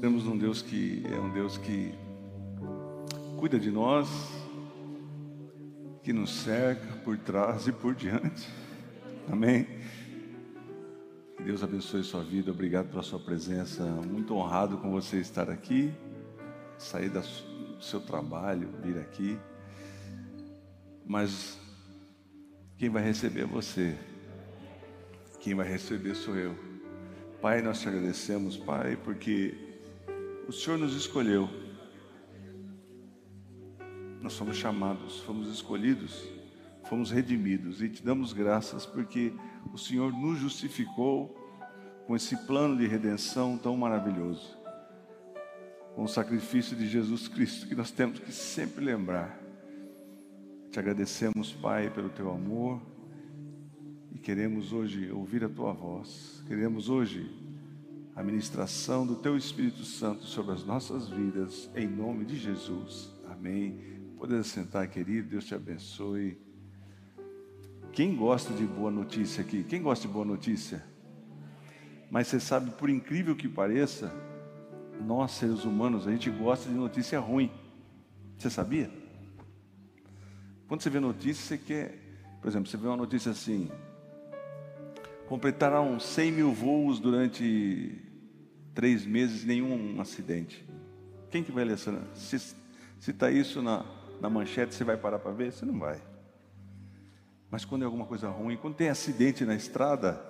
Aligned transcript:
temos 0.00 0.26
um 0.26 0.36
Deus 0.36 0.62
que 0.62 1.04
é 1.12 1.20
um 1.20 1.30
Deus 1.30 1.58
que 1.58 1.94
cuida 3.36 3.60
de 3.60 3.70
nós, 3.70 4.08
que 6.02 6.10
nos 6.10 6.30
cerca 6.30 6.96
por 7.04 7.18
trás 7.18 7.66
e 7.66 7.72
por 7.72 7.94
diante. 7.94 8.48
Amém. 9.30 9.66
Que 11.36 11.42
Deus 11.42 11.62
abençoe 11.62 12.02
sua 12.02 12.24
vida. 12.24 12.50
Obrigado 12.50 12.88
pela 12.88 13.02
sua 13.02 13.18
presença. 13.18 13.84
Muito 13.84 14.34
honrado 14.34 14.78
com 14.78 14.90
você 14.90 15.18
estar 15.18 15.50
aqui, 15.50 15.92
sair 16.78 17.10
do 17.10 17.22
seu 17.82 18.00
trabalho, 18.00 18.70
vir 18.82 18.98
aqui. 18.98 19.38
Mas 21.04 21.58
quem 22.78 22.88
vai 22.88 23.02
receber 23.02 23.42
é 23.42 23.46
você. 23.46 23.98
Quem 25.40 25.54
vai 25.54 25.68
receber 25.68 26.14
sou 26.14 26.36
eu. 26.36 26.56
Pai, 27.42 27.60
nós 27.60 27.80
te 27.80 27.88
agradecemos, 27.88 28.56
Pai, 28.56 28.96
porque 28.96 29.69
o 30.50 30.52
Senhor 30.52 30.80
nos 30.80 30.96
escolheu. 30.96 31.48
Nós 34.20 34.32
somos 34.32 34.56
chamados, 34.56 35.20
fomos 35.20 35.48
escolhidos, 35.48 36.24
fomos 36.88 37.12
redimidos 37.12 37.80
e 37.80 37.88
te 37.88 38.04
damos 38.04 38.32
graças 38.32 38.84
porque 38.84 39.32
o 39.72 39.78
Senhor 39.78 40.12
nos 40.12 40.40
justificou 40.40 41.28
com 42.04 42.16
esse 42.16 42.36
plano 42.48 42.76
de 42.76 42.84
redenção 42.88 43.56
tão 43.56 43.76
maravilhoso. 43.76 44.58
Com 45.94 46.02
o 46.02 46.08
sacrifício 46.08 46.76
de 46.76 46.88
Jesus 46.88 47.28
Cristo 47.28 47.68
que 47.68 47.76
nós 47.76 47.92
temos 47.92 48.18
que 48.18 48.32
sempre 48.32 48.84
lembrar. 48.84 49.40
Te 50.72 50.80
agradecemos, 50.80 51.52
Pai, 51.52 51.90
pelo 51.90 52.08
teu 52.08 52.28
amor 52.28 52.82
e 54.12 54.18
queremos 54.18 54.72
hoje 54.72 55.12
ouvir 55.12 55.44
a 55.44 55.48
tua 55.48 55.72
voz. 55.72 56.42
Queremos 56.48 56.88
hoje 56.88 57.49
a 58.14 58.22
ministração 58.22 59.06
do 59.06 59.16
teu 59.16 59.36
Espírito 59.36 59.84
Santo 59.84 60.24
sobre 60.24 60.52
as 60.52 60.64
nossas 60.64 61.08
vidas, 61.08 61.70
em 61.74 61.86
nome 61.86 62.24
de 62.24 62.36
Jesus. 62.36 63.10
Amém. 63.30 64.00
Pode 64.18 64.42
sentar, 64.44 64.86
querido, 64.88 65.30
Deus 65.30 65.44
te 65.44 65.54
abençoe. 65.54 66.38
Quem 67.92 68.14
gosta 68.14 68.52
de 68.52 68.64
boa 68.64 68.90
notícia 68.90 69.42
aqui? 69.42 69.64
Quem 69.64 69.82
gosta 69.82 70.06
de 70.06 70.12
boa 70.12 70.24
notícia? 70.24 70.84
Mas 72.10 72.26
você 72.26 72.40
sabe, 72.40 72.70
por 72.72 72.90
incrível 72.90 73.36
que 73.36 73.48
pareça, 73.48 74.12
nós 75.00 75.32
seres 75.32 75.64
humanos, 75.64 76.06
a 76.06 76.10
gente 76.10 76.30
gosta 76.30 76.68
de 76.68 76.74
notícia 76.74 77.18
ruim. 77.18 77.50
Você 78.36 78.50
sabia? 78.50 78.90
Quando 80.68 80.82
você 80.82 80.90
vê 80.90 81.00
notícia, 81.00 81.42
você 81.44 81.58
quer. 81.58 81.98
Por 82.40 82.48
exemplo, 82.48 82.68
você 82.68 82.76
vê 82.76 82.86
uma 82.86 82.96
notícia 82.96 83.32
assim: 83.32 83.70
completaram 85.30 86.00
100 86.00 86.32
mil 86.32 86.52
voos 86.52 86.98
durante 86.98 88.02
três 88.74 89.06
meses, 89.06 89.44
nenhum 89.44 90.00
acidente. 90.00 90.66
Quem 91.30 91.44
que 91.44 91.52
vai 91.52 91.64
ler 91.64 91.74
essa? 91.74 92.02
Se 92.16 92.56
está 93.12 93.30
isso 93.30 93.62
na, 93.62 93.84
na 94.20 94.28
manchete, 94.28 94.74
você 94.74 94.82
vai 94.82 94.96
parar 94.96 95.20
para 95.20 95.30
ver? 95.30 95.52
Você 95.52 95.64
não 95.64 95.78
vai. 95.78 96.02
Mas 97.48 97.64
quando 97.64 97.82
é 97.82 97.84
alguma 97.84 98.06
coisa 98.06 98.28
ruim, 98.28 98.56
quando 98.56 98.74
tem 98.74 98.88
acidente 98.88 99.44
na 99.44 99.54
estrada, 99.54 100.20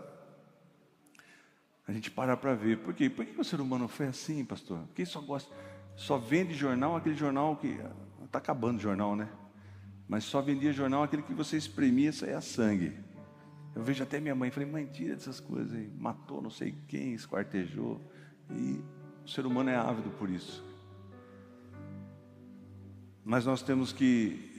a 1.88 1.92
gente 1.92 2.10
para 2.10 2.36
para 2.36 2.54
ver. 2.54 2.80
Por 2.80 2.92
quê? 2.92 3.08
Por 3.08 3.24
que 3.24 3.40
o 3.40 3.44
ser 3.44 3.58
humano 3.58 3.88
foi 3.88 4.06
assim, 4.06 4.44
pastor? 4.44 4.80
Porque 4.88 5.06
só 5.06 5.22
gosta, 5.22 5.50
só 5.96 6.18
vende 6.18 6.52
jornal, 6.52 6.94
aquele 6.94 7.16
jornal 7.16 7.56
que 7.56 7.80
está 8.22 8.38
acabando 8.38 8.76
o 8.76 8.82
jornal, 8.82 9.16
né? 9.16 9.30
Mas 10.06 10.24
só 10.24 10.42
vendia 10.42 10.74
jornal 10.74 11.02
aquele 11.04 11.22
que 11.22 11.32
você 11.32 11.56
espremia, 11.56 12.12
saia 12.12 12.42
sangue. 12.42 13.08
Eu 13.74 13.82
vejo 13.82 14.02
até 14.02 14.18
minha 14.18 14.34
mãe, 14.34 14.50
falei, 14.50 14.68
mãe, 14.68 14.86
tira 14.86 15.14
dessas 15.14 15.38
coisas 15.38 15.72
aí. 15.72 15.90
Matou 15.96 16.42
não 16.42 16.50
sei 16.50 16.74
quem, 16.88 17.14
esquartejou. 17.14 18.00
E 18.50 18.80
o 19.24 19.28
ser 19.28 19.46
humano 19.46 19.70
é 19.70 19.76
ávido 19.76 20.10
por 20.10 20.28
isso. 20.28 20.64
Mas 23.24 23.44
nós 23.44 23.62
temos 23.62 23.92
que 23.92 24.50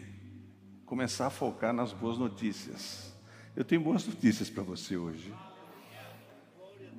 começar 0.86 1.28
a 1.28 1.30
focar 1.30 1.74
nas 1.74 1.92
boas 1.92 2.18
notícias. 2.18 3.14
Eu 3.56 3.66
tenho 3.66 3.82
boas 3.82 4.06
notícias 4.06 4.50
para 4.50 4.64
você 4.64 4.96
hoje. 4.96 5.34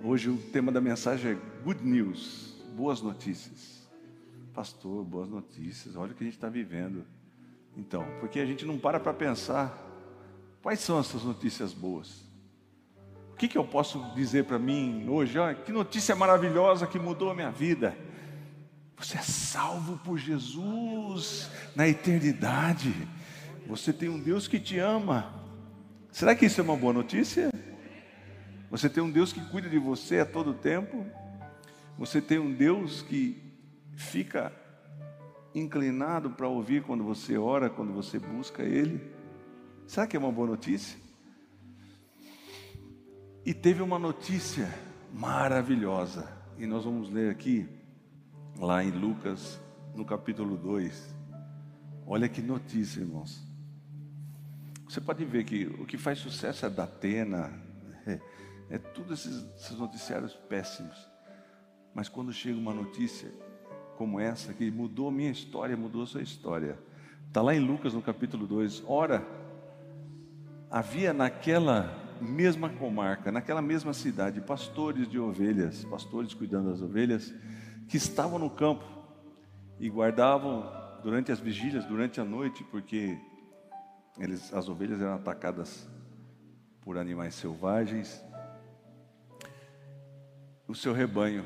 Hoje 0.05 0.29
o 0.29 0.37
tema 0.37 0.71
da 0.73 0.81
mensagem 0.81 1.33
é 1.33 1.63
Good 1.63 1.83
News, 1.85 2.57
boas 2.75 3.01
notícias. 3.01 3.89
Pastor, 4.53 5.05
boas 5.05 5.29
notícias, 5.29 5.97
olha 5.97 6.13
o 6.13 6.15
que 6.15 6.25
a 6.25 6.27
gente 6.27 6.37
está 6.37 6.49
vivendo. 6.49 7.07
Então, 7.77 8.05
porque 8.21 8.39
a 8.41 8.45
gente 8.45 8.67
não 8.67 8.79
para 8.79 9.01
para 9.01 9.15
pensar 9.15 9.92
Quais 10.63 10.79
são 10.79 11.01
essas 11.01 11.25
notícias 11.25 11.73
boas? 11.73 12.23
O 13.33 13.37
que, 13.37 13.49
que 13.49 13.59
eu 13.59 13.65
posso 13.65 13.99
dizer 14.15 14.45
para 14.45 14.61
mim 14.61 15.09
hoje? 15.09 15.37
Olha, 15.37 15.57
que 15.57 15.73
notícia 15.73 16.15
maravilhosa 16.15 16.87
que 16.87 17.01
mudou 17.01 17.31
a 17.31 17.35
minha 17.35 17.51
vida. 17.51 17.97
Você 18.97 19.19
é 19.19 19.23
salvo 19.23 19.99
por 19.99 20.17
Jesus 20.17 21.51
na 21.75 21.89
eternidade. 21.89 22.95
Você 23.67 23.93
tem 23.93 24.09
um 24.09 24.21
Deus 24.21 24.47
que 24.47 24.61
te 24.61 24.79
ama. 24.79 25.35
Será 26.13 26.37
que 26.37 26.47
isso 26.47 26.61
é 26.61 26.65
uma 26.65 26.77
boa 26.77 26.93
notícia? 26.93 27.51
Você 28.71 28.89
tem 28.89 29.03
um 29.03 29.11
Deus 29.11 29.33
que 29.33 29.41
cuida 29.47 29.69
de 29.69 29.79
você 29.79 30.21
a 30.21 30.27
todo 30.27 30.55
tempo. 30.55 31.05
Você 31.99 32.21
tem 32.21 32.39
um 32.39 32.53
Deus 32.53 33.03
que 33.03 33.43
fica 33.97 34.53
inclinado 35.53 36.31
para 36.31 36.47
ouvir 36.47 36.85
quando 36.85 37.03
você 37.03 37.37
ora, 37.37 37.69
quando 37.69 37.93
você 37.93 38.21
busca 38.21 38.63
Ele. 38.63 39.22
Será 39.87 40.07
que 40.07 40.17
é 40.17 40.19
uma 40.19 40.33
boa 40.33 40.49
notícia? 40.49 40.99
E 43.45 43.53
teve 43.53 43.83
uma 43.83 43.99
notícia 43.99 44.73
maravilhosa, 45.13 46.29
e 46.57 46.67
nós 46.67 46.85
vamos 46.85 47.11
ler 47.11 47.31
aqui, 47.31 47.69
lá 48.59 48.83
em 48.83 48.91
Lucas, 48.91 49.61
no 49.95 50.05
capítulo 50.05 50.57
2. 50.57 51.15
Olha 52.07 52.29
que 52.29 52.41
notícia, 52.41 53.01
irmãos. 53.01 53.43
Você 54.89 55.01
pode 55.01 55.25
ver 55.25 55.45
que 55.45 55.67
o 55.67 55.85
que 55.85 55.99
faz 55.99 56.19
sucesso 56.19 56.67
é 56.67 56.71
da 56.71 56.85
Atena, 56.85 57.53
é, 58.07 58.21
é 58.71 58.79
tudo 58.79 59.15
esses, 59.15 59.45
esses 59.57 59.77
noticiários 59.77 60.35
péssimos. 60.35 60.97
Mas 61.95 62.09
quando 62.09 62.33
chega 62.33 62.59
uma 62.59 62.73
notícia 62.73 63.31
como 63.97 64.19
essa, 64.19 64.55
que 64.55 64.71
mudou 64.71 65.09
a 65.09 65.13
minha 65.13 65.31
história, 65.31 65.77
mudou 65.77 66.07
sua 66.07 66.23
história. 66.23 66.79
Está 67.27 67.43
lá 67.43 67.55
em 67.55 67.61
Lucas 67.61 67.95
no 67.95 68.03
capítulo 68.03 68.47
2. 68.47 68.85
Ora, 68.87 69.27
havia 70.73 71.13
naquela 71.13 71.95
mesma 72.19 72.71
comarca, 72.71 73.31
naquela 73.31 73.61
mesma 73.61 73.93
cidade, 73.93 74.41
pastores 74.41 75.07
de 75.07 75.19
ovelhas, 75.19 75.85
pastores 75.85 76.33
cuidando 76.33 76.71
das 76.71 76.81
ovelhas, 76.81 77.35
que 77.87 77.99
estavam 77.99 78.39
no 78.39 78.49
campo 78.49 78.83
e 79.79 79.91
guardavam 79.91 80.73
durante 81.03 81.31
as 81.31 81.39
vigílias, 81.39 81.85
durante 81.85 82.23
a 82.23 82.25
noite, 82.25 82.65
porque 82.71 83.19
eles, 84.19 84.53
as 84.55 84.67
ovelhas 84.67 84.99
eram 84.99 85.15
atacadas 85.15 85.87
por 86.81 86.97
animais 86.97 87.35
selvagens, 87.35 88.25
o 90.67 90.75
seu 90.75 90.95
rebanho. 90.95 91.45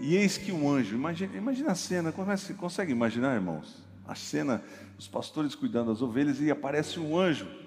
E 0.00 0.16
eis 0.16 0.38
que 0.38 0.52
um 0.52 0.70
anjo, 0.70 0.94
imagina, 0.94 1.36
imagina 1.36 1.72
a 1.72 1.74
cena, 1.74 2.12
consegue, 2.12 2.58
consegue 2.58 2.92
imaginar, 2.92 3.34
irmãos? 3.34 3.84
A 4.06 4.14
cena, 4.14 4.62
os 4.98 5.06
pastores 5.06 5.54
cuidando 5.54 5.90
das 5.90 6.00
ovelhas 6.00 6.40
e 6.40 6.50
aparece 6.50 6.98
um 6.98 7.18
anjo 7.18 7.65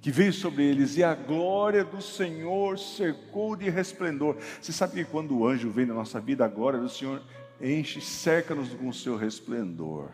que 0.00 0.10
veio 0.10 0.32
sobre 0.32 0.64
eles, 0.64 0.96
e 0.96 1.04
a 1.04 1.14
glória 1.14 1.84
do 1.84 2.00
Senhor 2.00 2.78
cercou 2.78 3.54
de 3.54 3.68
resplendor. 3.68 4.36
Você 4.60 4.72
sabe 4.72 4.94
que 4.94 5.10
quando 5.10 5.36
o 5.36 5.46
anjo 5.46 5.70
vem 5.70 5.84
na 5.84 5.94
nossa 5.94 6.20
vida, 6.20 6.44
a 6.44 6.48
glória 6.48 6.78
do 6.78 6.88
Senhor 6.88 7.22
enche, 7.60 8.00
cerca-nos 8.00 8.72
com 8.72 8.88
o 8.88 8.94
seu 8.94 9.16
resplendor. 9.16 10.08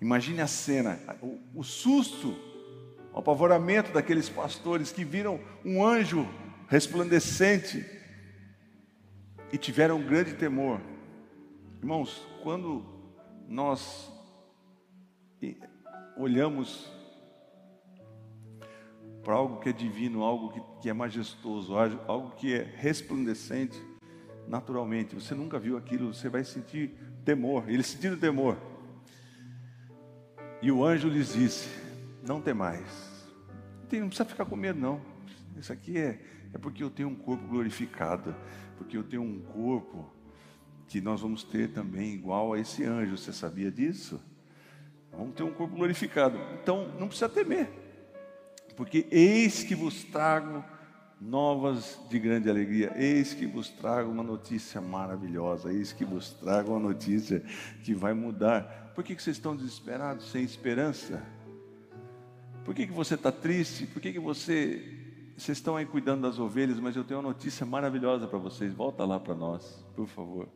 Imagine 0.00 0.40
a 0.40 0.46
cena, 0.46 0.98
o, 1.20 1.38
o 1.54 1.62
susto, 1.62 2.34
o 3.12 3.18
apavoramento 3.18 3.92
daqueles 3.92 4.28
pastores 4.28 4.90
que 4.90 5.04
viram 5.04 5.38
um 5.64 5.84
anjo 5.84 6.26
resplandecente 6.68 7.84
e 9.52 9.58
tiveram 9.58 9.98
um 9.98 10.06
grande 10.06 10.34
temor. 10.34 10.80
Irmãos, 11.78 12.26
quando 12.42 12.84
nós 13.48 14.10
olhamos 16.16 16.90
para 19.26 19.34
algo 19.34 19.58
que 19.58 19.70
é 19.70 19.72
divino, 19.72 20.22
algo 20.22 20.52
que, 20.52 20.62
que 20.82 20.88
é 20.88 20.92
majestoso, 20.92 21.74
algo 22.06 22.30
que 22.36 22.54
é 22.54 22.62
resplandecente, 22.62 23.76
naturalmente. 24.46 25.16
Você 25.16 25.34
nunca 25.34 25.58
viu 25.58 25.76
aquilo, 25.76 26.14
você 26.14 26.28
vai 26.28 26.44
sentir 26.44 26.92
temor. 27.24 27.68
Eles 27.68 27.88
sentiram 27.88 28.16
temor. 28.16 28.56
E 30.62 30.70
o 30.70 30.84
anjo 30.84 31.08
lhes 31.08 31.32
disse: 31.32 31.68
Não 32.22 32.40
temais. 32.40 33.26
Não 33.90 34.06
precisa 34.06 34.24
ficar 34.24 34.44
com 34.44 34.54
medo, 34.54 34.78
não. 34.78 35.00
Isso 35.56 35.72
aqui 35.72 35.98
é, 35.98 36.20
é 36.54 36.58
porque 36.58 36.84
eu 36.84 36.88
tenho 36.88 37.08
um 37.08 37.16
corpo 37.16 37.48
glorificado, 37.48 38.32
porque 38.78 38.96
eu 38.96 39.02
tenho 39.02 39.22
um 39.22 39.40
corpo 39.40 40.08
que 40.86 41.00
nós 41.00 41.20
vamos 41.20 41.42
ter 41.42 41.72
também 41.72 42.14
igual 42.14 42.52
a 42.52 42.60
esse 42.60 42.84
anjo. 42.84 43.18
Você 43.18 43.32
sabia 43.32 43.72
disso? 43.72 44.22
Vamos 45.10 45.34
ter 45.34 45.42
um 45.42 45.52
corpo 45.52 45.74
glorificado. 45.74 46.38
Então 46.62 46.92
não 46.96 47.08
precisa 47.08 47.28
temer 47.28 47.85
porque 48.76 49.06
eis 49.10 49.64
que 49.64 49.74
vos 49.74 50.04
trago 50.04 50.62
novas 51.20 51.98
de 52.10 52.18
grande 52.18 52.48
alegria. 52.50 52.92
Eis 52.96 53.32
que 53.32 53.46
vos 53.46 53.70
trago 53.70 54.10
uma 54.10 54.22
notícia 54.22 54.80
maravilhosa. 54.80 55.72
Eis 55.72 55.92
que 55.92 56.04
vos 56.04 56.32
trago 56.34 56.72
uma 56.72 56.80
notícia 56.80 57.42
que 57.82 57.94
vai 57.94 58.12
mudar. 58.12 58.92
Por 58.94 59.02
que, 59.02 59.14
que 59.14 59.22
vocês 59.22 59.36
estão 59.36 59.56
desesperados, 59.56 60.30
sem 60.30 60.44
esperança? 60.44 61.22
Por 62.64 62.74
que, 62.74 62.86
que 62.86 62.92
você 62.92 63.14
está 63.14 63.32
triste? 63.32 63.86
Por 63.86 64.00
que, 64.00 64.12
que 64.12 64.18
você. 64.18 64.92
Vocês 65.36 65.58
estão 65.58 65.76
aí 65.76 65.84
cuidando 65.84 66.22
das 66.22 66.38
ovelhas, 66.38 66.80
mas 66.80 66.96
eu 66.96 67.04
tenho 67.04 67.20
uma 67.20 67.28
notícia 67.28 67.66
maravilhosa 67.66 68.26
para 68.26 68.38
vocês. 68.38 68.72
Volta 68.72 69.04
lá 69.04 69.20
para 69.20 69.34
nós, 69.34 69.84
por 69.94 70.06
favor. 70.06 70.48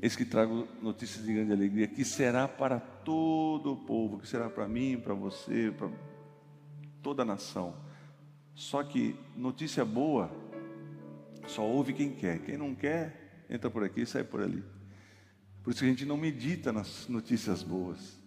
Eis 0.00 0.16
que 0.16 0.24
trago 0.24 0.66
notícias 0.82 1.24
de 1.24 1.32
grande 1.32 1.52
alegria, 1.52 1.86
que 1.86 2.04
será 2.04 2.48
para 2.48 2.78
todo 2.80 3.72
o 3.72 3.76
povo, 3.76 4.18
que 4.18 4.28
será 4.28 4.48
para 4.48 4.66
mim, 4.66 4.98
para 4.98 5.14
você, 5.14 5.72
para 5.76 5.88
toda 7.06 7.22
a 7.22 7.24
nação. 7.24 7.72
Só 8.52 8.82
que 8.82 9.14
notícia 9.36 9.84
boa 9.84 10.28
só 11.46 11.62
ouve 11.62 11.92
quem 11.92 12.10
quer. 12.10 12.40
Quem 12.40 12.56
não 12.56 12.74
quer, 12.74 13.44
entra 13.48 13.70
por 13.70 13.84
aqui 13.84 14.00
e 14.00 14.06
sai 14.06 14.24
por 14.24 14.42
ali. 14.42 14.64
Por 15.62 15.70
isso 15.70 15.78
que 15.78 15.86
a 15.86 15.88
gente 15.88 16.04
não 16.04 16.16
medita 16.16 16.72
nas 16.72 17.06
notícias 17.06 17.62
boas. 17.62 18.18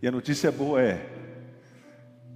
E 0.00 0.08
a 0.08 0.10
notícia 0.10 0.50
boa 0.50 0.80
é: 0.80 1.06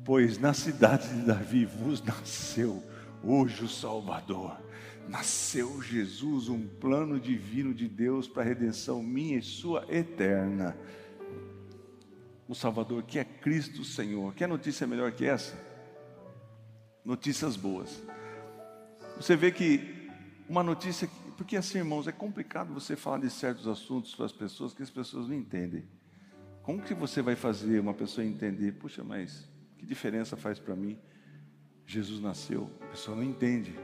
pois 0.05 0.39
na 0.39 0.53
cidade 0.53 1.09
de 1.09 1.23
Davi 1.23 1.65
vos 1.65 2.03
nasceu 2.03 2.83
hoje 3.25 3.65
o 3.65 3.69
Salvador. 3.69 4.61
Nasceu 5.09 5.81
Jesus, 5.81 6.51
um 6.51 6.69
plano 6.69 7.19
divino 7.19 7.73
de 7.73 7.89
Deus 7.89 8.29
para 8.29 8.43
a 8.43 8.45
redenção 8.45 9.03
minha 9.03 9.39
e 9.39 9.43
sua 9.43 9.87
eterna. 9.89 10.77
O 12.47 12.55
Salvador 12.55 13.05
que 13.05 13.19
é 13.19 13.25
Cristo 13.25 13.83
Senhor. 13.85 14.35
Quer 14.35 14.49
notícia 14.49 14.87
melhor 14.87 15.13
que 15.13 15.25
essa? 15.25 15.67
Notícias 17.09 17.57
boas. 17.57 18.03
Você 19.17 19.35
vê 19.35 19.51
que 19.51 20.11
uma 20.47 20.63
notícia, 20.63 21.09
porque 21.39 21.57
assim, 21.57 21.79
irmãos, 21.79 22.07
é 22.07 22.13
complicado 22.13 22.75
você 22.75 22.97
falar 22.97 23.17
de 23.17 23.31
certos 23.31 23.67
assuntos 23.67 24.15
para 24.15 24.27
as 24.27 24.33
pessoas 24.33 24.75
que 24.75 24.83
as 24.83 24.91
pessoas 24.91 25.27
não 25.27 25.35
entendem. 25.35 25.89
Como 26.63 26.83
que 26.83 26.93
você 26.93 27.23
vai 27.23 27.35
fazer 27.35 27.81
uma 27.81 27.95
pessoa 27.95 28.27
entender? 28.27 28.73
Puxa, 28.73 29.03
mas 29.03 29.49
que 29.79 29.87
diferença 29.87 30.37
faz 30.37 30.59
para 30.59 30.77
mim? 30.77 30.99
Jesus 31.87 32.21
nasceu, 32.21 32.71
a 32.83 32.87
pessoa 32.89 33.17
não 33.17 33.25
entende. 33.25 33.75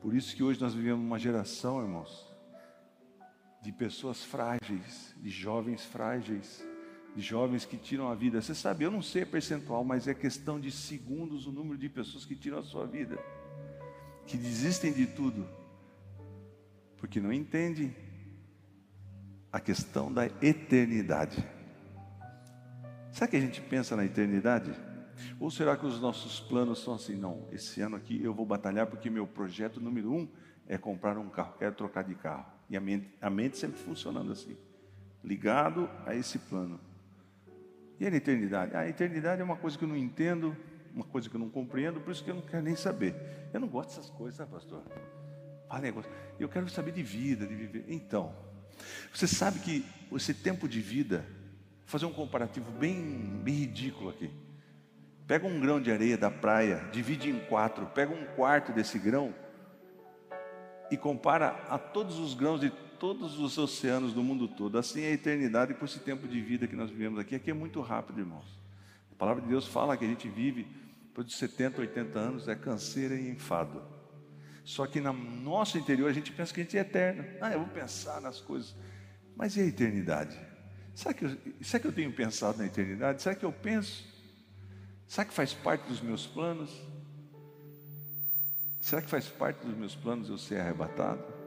Por 0.00 0.12
isso 0.12 0.34
que 0.34 0.42
hoje 0.42 0.60
nós 0.60 0.74
vivemos 0.74 1.06
uma 1.06 1.20
geração, 1.20 1.80
irmãos, 1.80 2.28
de 3.62 3.70
pessoas 3.70 4.24
frágeis, 4.24 5.14
de 5.16 5.30
jovens 5.30 5.84
frágeis, 5.84 6.66
de 7.14 7.20
jovens 7.20 7.64
que 7.64 7.76
tiram 7.76 8.08
a 8.08 8.14
vida. 8.14 8.40
Você 8.40 8.54
sabe, 8.54 8.84
eu 8.84 8.90
não 8.90 9.02
sei 9.02 9.22
a 9.22 9.26
percentual, 9.26 9.84
mas 9.84 10.08
é 10.08 10.14
questão 10.14 10.58
de 10.58 10.70
segundos 10.70 11.46
o 11.46 11.52
número 11.52 11.78
de 11.78 11.88
pessoas 11.88 12.24
que 12.24 12.34
tiram 12.34 12.58
a 12.58 12.62
sua 12.62 12.86
vida, 12.86 13.18
que 14.26 14.36
desistem 14.36 14.92
de 14.92 15.06
tudo, 15.06 15.46
porque 16.96 17.20
não 17.20 17.32
entendem 17.32 17.94
a 19.52 19.60
questão 19.60 20.12
da 20.12 20.26
eternidade. 20.40 21.44
Será 23.12 23.28
que 23.28 23.36
a 23.36 23.40
gente 23.40 23.60
pensa 23.60 23.94
na 23.94 24.04
eternidade? 24.04 24.72
Ou 25.38 25.50
será 25.50 25.76
que 25.76 25.84
os 25.84 26.00
nossos 26.00 26.40
planos 26.40 26.82
são 26.82 26.94
assim? 26.94 27.14
Não, 27.14 27.46
esse 27.52 27.82
ano 27.82 27.96
aqui 27.96 28.22
eu 28.22 28.32
vou 28.32 28.46
batalhar 28.46 28.86
porque 28.86 29.10
meu 29.10 29.26
projeto 29.26 29.78
número 29.78 30.10
um 30.10 30.26
é 30.66 30.78
comprar 30.78 31.18
um 31.18 31.28
carro, 31.28 31.54
quero 31.58 31.74
trocar 31.74 32.02
de 32.04 32.14
carro. 32.14 32.46
E 32.70 32.76
a 32.76 32.80
mente, 32.80 33.08
a 33.20 33.28
mente 33.28 33.58
sempre 33.58 33.78
funcionando 33.78 34.32
assim, 34.32 34.56
ligado 35.22 35.90
a 36.06 36.14
esse 36.14 36.38
plano. 36.38 36.80
E 38.02 38.06
a 38.06 38.08
eternidade? 38.08 38.76
A 38.76 38.88
eternidade 38.88 39.40
é 39.40 39.44
uma 39.44 39.54
coisa 39.54 39.78
que 39.78 39.84
eu 39.84 39.88
não 39.88 39.96
entendo, 39.96 40.56
uma 40.92 41.04
coisa 41.04 41.30
que 41.30 41.36
eu 41.36 41.38
não 41.38 41.48
compreendo, 41.48 42.00
por 42.00 42.10
isso 42.10 42.24
que 42.24 42.32
eu 42.32 42.34
não 42.34 42.42
quero 42.42 42.64
nem 42.64 42.74
saber. 42.74 43.14
Eu 43.54 43.60
não 43.60 43.68
gosto 43.68 43.90
dessas 43.90 44.10
coisas, 44.10 44.38
sabe, 44.38 44.50
pastor? 44.50 44.82
Fala 45.68 45.80
negócio. 45.80 46.10
Eu 46.36 46.48
quero 46.48 46.68
saber 46.68 46.90
de 46.90 47.00
vida, 47.00 47.46
de 47.46 47.54
viver. 47.54 47.84
Então, 47.86 48.34
você 49.14 49.28
sabe 49.28 49.60
que 49.60 49.86
esse 50.16 50.34
tempo 50.34 50.68
de 50.68 50.80
vida, 50.80 51.18
vou 51.18 51.86
fazer 51.86 52.06
um 52.06 52.12
comparativo 52.12 52.72
bem, 52.72 53.40
bem 53.44 53.54
ridículo 53.54 54.10
aqui. 54.10 54.32
Pega 55.24 55.46
um 55.46 55.60
grão 55.60 55.80
de 55.80 55.92
areia 55.92 56.18
da 56.18 56.28
praia, 56.28 56.88
divide 56.90 57.30
em 57.30 57.38
quatro, 57.38 57.86
pega 57.86 58.12
um 58.12 58.24
quarto 58.34 58.72
desse 58.72 58.98
grão 58.98 59.32
e 60.90 60.96
compara 60.96 61.50
a 61.68 61.78
todos 61.78 62.18
os 62.18 62.34
grãos 62.34 62.60
de 62.60 62.72
todos 63.02 63.36
os 63.40 63.58
oceanos 63.58 64.12
do 64.12 64.22
mundo 64.22 64.46
todo. 64.46 64.78
Assim 64.78 65.00
é 65.00 65.08
a 65.08 65.10
eternidade 65.10 65.74
por 65.74 65.86
esse 65.86 65.98
tempo 65.98 66.28
de 66.28 66.40
vida 66.40 66.68
que 66.68 66.76
nós 66.76 66.88
vivemos 66.88 67.18
aqui. 67.18 67.34
Aqui 67.34 67.50
é 67.50 67.52
muito 67.52 67.80
rápido, 67.80 68.20
irmãos. 68.20 68.46
A 69.10 69.14
palavra 69.16 69.42
de 69.42 69.48
Deus 69.48 69.66
fala 69.66 69.96
que 69.96 70.04
a 70.04 70.08
gente 70.08 70.28
vive 70.28 70.68
por 71.12 71.28
70, 71.28 71.80
80 71.80 72.16
anos, 72.16 72.46
é 72.46 72.54
canseira 72.54 73.16
e 73.16 73.28
enfado. 73.28 73.82
Só 74.64 74.86
que 74.86 75.00
no 75.00 75.12
nosso 75.12 75.76
interior 75.76 76.08
a 76.08 76.12
gente 76.12 76.30
pensa 76.30 76.54
que 76.54 76.60
a 76.60 76.62
gente 76.62 76.78
é 76.78 76.80
eterno. 76.82 77.24
Ah, 77.40 77.52
eu 77.52 77.58
vou 77.58 77.68
pensar 77.70 78.20
nas 78.20 78.40
coisas. 78.40 78.72
Mas 79.34 79.56
e 79.56 79.62
a 79.62 79.64
eternidade? 79.64 80.38
Será 80.94 81.12
que, 81.12 81.24
eu, 81.24 81.36
será 81.60 81.80
que 81.80 81.88
eu 81.88 81.92
tenho 81.92 82.12
pensado 82.12 82.58
na 82.58 82.66
eternidade? 82.66 83.20
Será 83.20 83.34
que 83.34 83.44
eu 83.44 83.52
penso? 83.52 84.06
Será 85.08 85.24
que 85.24 85.34
faz 85.34 85.52
parte 85.52 85.88
dos 85.88 86.00
meus 86.00 86.24
planos? 86.24 86.70
Será 88.80 89.02
que 89.02 89.10
faz 89.10 89.26
parte 89.26 89.66
dos 89.66 89.76
meus 89.76 89.96
planos 89.96 90.28
eu 90.28 90.38
ser 90.38 90.60
arrebatado? 90.60 91.41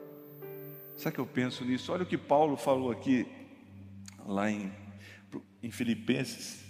Será 0.98 1.12
que 1.12 1.20
eu 1.20 1.26
penso 1.26 1.66
nisso? 1.66 1.92
Olha 1.92 2.04
o 2.04 2.06
que 2.06 2.18
Paulo 2.18 2.56
falou 2.56 2.90
aqui, 2.90 3.28
lá 4.26 4.50
em, 4.50 4.72
em 5.62 5.70
Filipenses, 5.70 6.64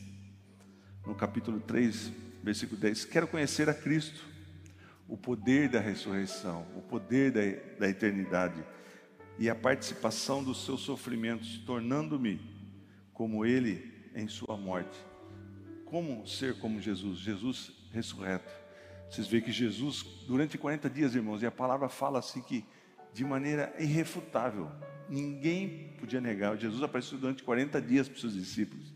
no 1.05 1.13
capítulo 1.13 1.59
3, 1.59 2.11
versículo 2.43 2.81
10. 2.81 3.05
Quero 3.05 3.27
conhecer 3.27 3.69
a 3.69 3.73
Cristo, 3.73 4.25
o 5.07 5.15
poder 5.15 5.69
da 5.69 5.79
ressurreição, 5.79 6.65
o 6.75 6.81
poder 6.81 7.31
da, 7.31 7.41
da 7.79 7.87
eternidade 7.87 8.63
e 9.37 9.47
a 9.47 9.53
participação 9.53 10.43
dos 10.43 10.65
seus 10.65 10.81
sofrimentos, 10.81 11.59
tornando-me 11.59 12.41
como 13.13 13.45
Ele 13.45 14.09
em 14.15 14.27
Sua 14.27 14.57
morte. 14.57 14.97
Como 15.85 16.25
ser 16.25 16.57
como 16.57 16.81
Jesus? 16.81 17.19
Jesus 17.19 17.71
ressurreto. 17.91 18.51
Vocês 19.07 19.27
veem 19.27 19.43
que 19.43 19.51
Jesus, 19.51 20.03
durante 20.27 20.57
40 20.57 20.89
dias, 20.89 21.13
irmãos, 21.13 21.43
e 21.43 21.45
a 21.45 21.51
palavra 21.51 21.87
fala 21.87 22.17
assim 22.17 22.41
que 22.41 22.65
de 23.15 23.23
maneira 23.23 23.73
irrefutável. 23.79 24.69
Ninguém 25.07 25.95
podia 25.97 26.19
negar. 26.19 26.57
Jesus 26.57 26.83
apareceu 26.83 27.17
durante 27.17 27.43
40 27.43 27.81
dias 27.81 28.09
para 28.09 28.15
os 28.15 28.19
seus 28.19 28.33
discípulos, 28.33 28.93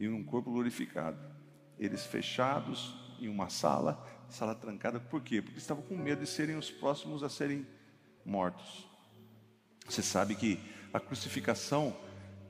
em 0.00 0.08
um 0.08 0.24
corpo 0.24 0.50
glorificado. 0.50 1.16
Eles 1.78 2.04
fechados 2.04 2.96
em 3.20 3.28
uma 3.28 3.48
sala, 3.48 4.04
sala 4.28 4.56
trancada, 4.56 4.98
por 4.98 5.22
quê? 5.22 5.40
Porque 5.40 5.58
estavam 5.58 5.84
com 5.84 5.96
medo 5.96 6.22
de 6.22 6.26
serem 6.28 6.56
os 6.56 6.68
próximos 6.68 7.22
a 7.22 7.28
serem 7.28 7.64
mortos. 8.24 8.88
Você 9.86 10.02
sabe 10.02 10.34
que 10.34 10.58
a 10.92 10.98
crucificação 10.98 11.96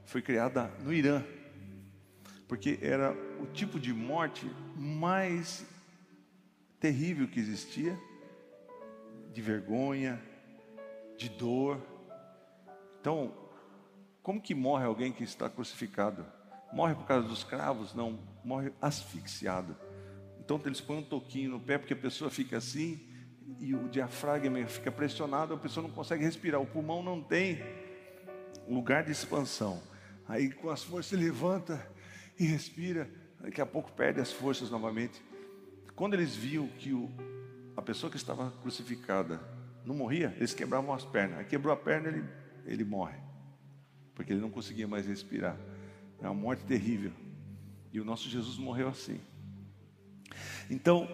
foi 0.06 0.22
criada 0.22 0.72
no 0.82 0.90
Irã, 0.90 1.22
porque 2.48 2.78
era 2.80 3.14
o 3.42 3.46
tipo 3.52 3.78
de 3.78 3.92
morte 3.92 4.50
mais 4.74 5.66
terrível 6.80 7.28
que 7.28 7.40
existia, 7.40 7.94
de 9.34 9.42
vergonha, 9.42 10.18
de 11.16 11.28
dor. 11.28 11.80
Então, 13.00 13.32
como 14.22 14.40
que 14.40 14.54
morre 14.54 14.84
alguém 14.84 15.12
que 15.12 15.22
está 15.22 15.48
crucificado? 15.48 16.24
Morre 16.72 16.94
por 16.94 17.06
causa 17.06 17.28
dos 17.28 17.44
cravos? 17.44 17.94
Não, 17.94 18.18
morre 18.44 18.72
asfixiado. 18.80 19.76
Então 20.40 20.60
eles 20.64 20.80
põem 20.80 20.98
um 20.98 21.02
toquinho 21.02 21.52
no 21.52 21.60
pé 21.60 21.78
porque 21.78 21.94
a 21.94 21.96
pessoa 21.96 22.30
fica 22.30 22.58
assim 22.58 23.00
e 23.60 23.74
o 23.74 23.88
diafragma 23.88 24.64
fica 24.66 24.90
pressionado, 24.90 25.54
a 25.54 25.56
pessoa 25.56 25.86
não 25.86 25.94
consegue 25.94 26.24
respirar, 26.24 26.60
o 26.60 26.66
pulmão 26.66 27.02
não 27.02 27.22
tem 27.22 27.62
lugar 28.68 29.04
de 29.04 29.12
expansão. 29.12 29.82
Aí 30.26 30.50
com 30.50 30.70
as 30.70 30.82
forças 30.82 31.18
levanta 31.18 31.86
e 32.38 32.44
respira, 32.44 33.08
daqui 33.40 33.60
a 33.60 33.66
pouco 33.66 33.92
perde 33.92 34.20
as 34.20 34.32
forças 34.32 34.70
novamente. 34.70 35.22
Quando 35.94 36.14
eles 36.14 36.34
viam 36.34 36.66
que 36.66 36.92
o, 36.92 37.10
a 37.76 37.82
pessoa 37.82 38.10
que 38.10 38.16
estava 38.16 38.50
crucificada 38.62 39.40
não 39.84 39.94
morria, 39.94 40.34
eles 40.36 40.54
quebravam 40.54 40.94
as 40.94 41.04
pernas. 41.04 41.38
Aí 41.38 41.44
quebrou 41.44 41.72
a 41.72 41.76
perna, 41.76 42.08
ele, 42.08 42.24
ele 42.64 42.84
morre. 42.84 43.18
Porque 44.14 44.32
ele 44.32 44.40
não 44.40 44.50
conseguia 44.50 44.88
mais 44.88 45.06
respirar. 45.06 45.56
É 46.20 46.26
uma 46.26 46.34
morte 46.34 46.64
terrível. 46.64 47.12
E 47.92 48.00
o 48.00 48.04
nosso 48.04 48.28
Jesus 48.28 48.56
morreu 48.56 48.88
assim. 48.88 49.20
Então, 50.70 51.08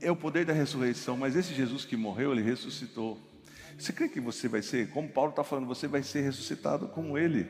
é 0.00 0.10
o 0.10 0.16
poder 0.16 0.44
da 0.44 0.52
ressurreição, 0.52 1.16
mas 1.16 1.36
esse 1.36 1.54
Jesus 1.54 1.84
que 1.84 1.96
morreu, 1.96 2.32
ele 2.32 2.42
ressuscitou. 2.42 3.18
Você 3.78 3.92
crê 3.92 4.08
que 4.08 4.20
você 4.20 4.48
vai 4.48 4.62
ser, 4.62 4.90
como 4.90 5.08
Paulo 5.08 5.30
está 5.30 5.44
falando, 5.44 5.66
você 5.66 5.86
vai 5.86 6.02
ser 6.02 6.22
ressuscitado 6.22 6.88
como 6.88 7.16
ele? 7.16 7.48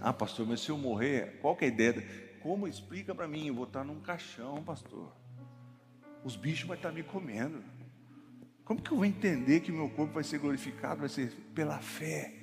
Ah, 0.00 0.12
pastor, 0.12 0.46
mas 0.46 0.60
se 0.60 0.70
eu 0.70 0.78
morrer, 0.78 1.38
qual 1.40 1.56
que 1.56 1.64
é 1.64 1.68
a 1.68 1.70
ideia? 1.70 2.06
Como 2.40 2.68
explica 2.68 3.14
para 3.14 3.26
mim? 3.26 3.48
Eu 3.48 3.54
vou 3.54 3.64
estar 3.64 3.84
num 3.84 4.00
caixão, 4.00 4.62
pastor. 4.62 5.12
Os 6.24 6.36
bichos 6.36 6.66
vão 6.66 6.76
estar 6.76 6.92
me 6.92 7.02
comendo. 7.02 7.62
Como 8.68 8.82
que 8.82 8.90
eu 8.90 8.98
vou 8.98 9.06
entender 9.06 9.60
que 9.60 9.72
meu 9.72 9.88
corpo 9.88 10.12
vai 10.12 10.22
ser 10.22 10.38
glorificado? 10.38 11.00
Vai 11.00 11.08
ser 11.08 11.32
pela 11.54 11.78
fé. 11.78 12.34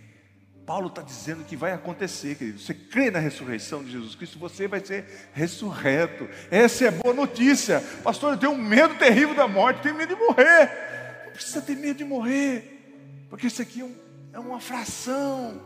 Paulo 0.66 0.88
está 0.88 1.04
dizendo 1.04 1.44
que 1.44 1.56
vai 1.56 1.72
acontecer, 1.72 2.36
querido. 2.36 2.58
Você 2.58 2.74
crê 2.74 3.12
na 3.12 3.20
ressurreição 3.20 3.84
de 3.84 3.92
Jesus 3.92 4.16
Cristo, 4.16 4.40
você 4.40 4.68
vai 4.68 4.84
ser 4.84 5.06
ressurreto. 5.34 6.28
Essa 6.50 6.86
é 6.86 6.88
a 6.88 6.92
boa 6.92 7.14
notícia. 7.14 7.80
Pastor, 8.04 8.34
eu 8.34 8.40
tenho 8.40 8.54
um 8.54 8.58
medo 8.58 8.96
terrível 8.96 9.36
da 9.36 9.48
morte, 9.48 9.84
tenho 9.84 9.94
medo 9.94 10.16
de 10.16 10.20
morrer. 10.20 11.26
Não 11.26 11.32
precisa 11.34 11.62
ter 11.62 11.76
medo 11.76 11.98
de 12.00 12.04
morrer, 12.04 13.28
porque 13.30 13.46
isso 13.46 13.62
aqui 13.62 13.82
é, 13.82 13.86
um, 13.86 13.96
é 14.34 14.40
uma 14.40 14.60
fração. 14.60 15.62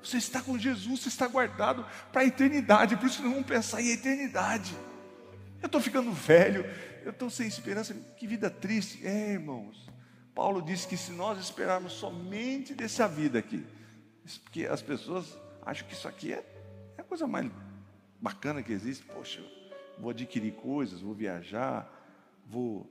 Você 0.00 0.18
está 0.18 0.40
com 0.40 0.56
Jesus, 0.56 1.00
você 1.00 1.08
está 1.08 1.26
guardado 1.26 1.84
para 2.12 2.20
a 2.22 2.24
eternidade. 2.24 2.96
Por 2.96 3.06
isso 3.06 3.20
não 3.24 3.30
vamos 3.30 3.46
pensar 3.46 3.82
em 3.82 3.90
eternidade. 3.90 4.72
Eu 5.60 5.66
estou 5.66 5.80
ficando 5.80 6.12
velho, 6.12 6.64
eu 7.04 7.10
estou 7.10 7.28
sem 7.28 7.48
esperança. 7.48 7.92
Que 8.16 8.24
vida 8.24 8.48
triste. 8.48 9.04
É, 9.04 9.32
irmãos. 9.32 9.95
Paulo 10.36 10.60
disse 10.60 10.86
que 10.86 10.98
se 10.98 11.12
nós 11.12 11.38
esperarmos 11.38 11.94
somente 11.94 12.74
dessa 12.74 13.08
vida 13.08 13.38
aqui, 13.38 13.64
porque 14.44 14.66
as 14.66 14.82
pessoas 14.82 15.34
acham 15.62 15.88
que 15.88 15.94
isso 15.94 16.06
aqui 16.06 16.30
é, 16.30 16.44
é 16.98 17.00
a 17.00 17.04
coisa 17.04 17.26
mais 17.26 17.50
bacana 18.20 18.62
que 18.62 18.70
existe. 18.70 19.02
Poxa, 19.06 19.42
vou 19.98 20.10
adquirir 20.10 20.52
coisas, 20.52 21.00
vou 21.00 21.14
viajar, 21.14 21.90
vou 22.46 22.86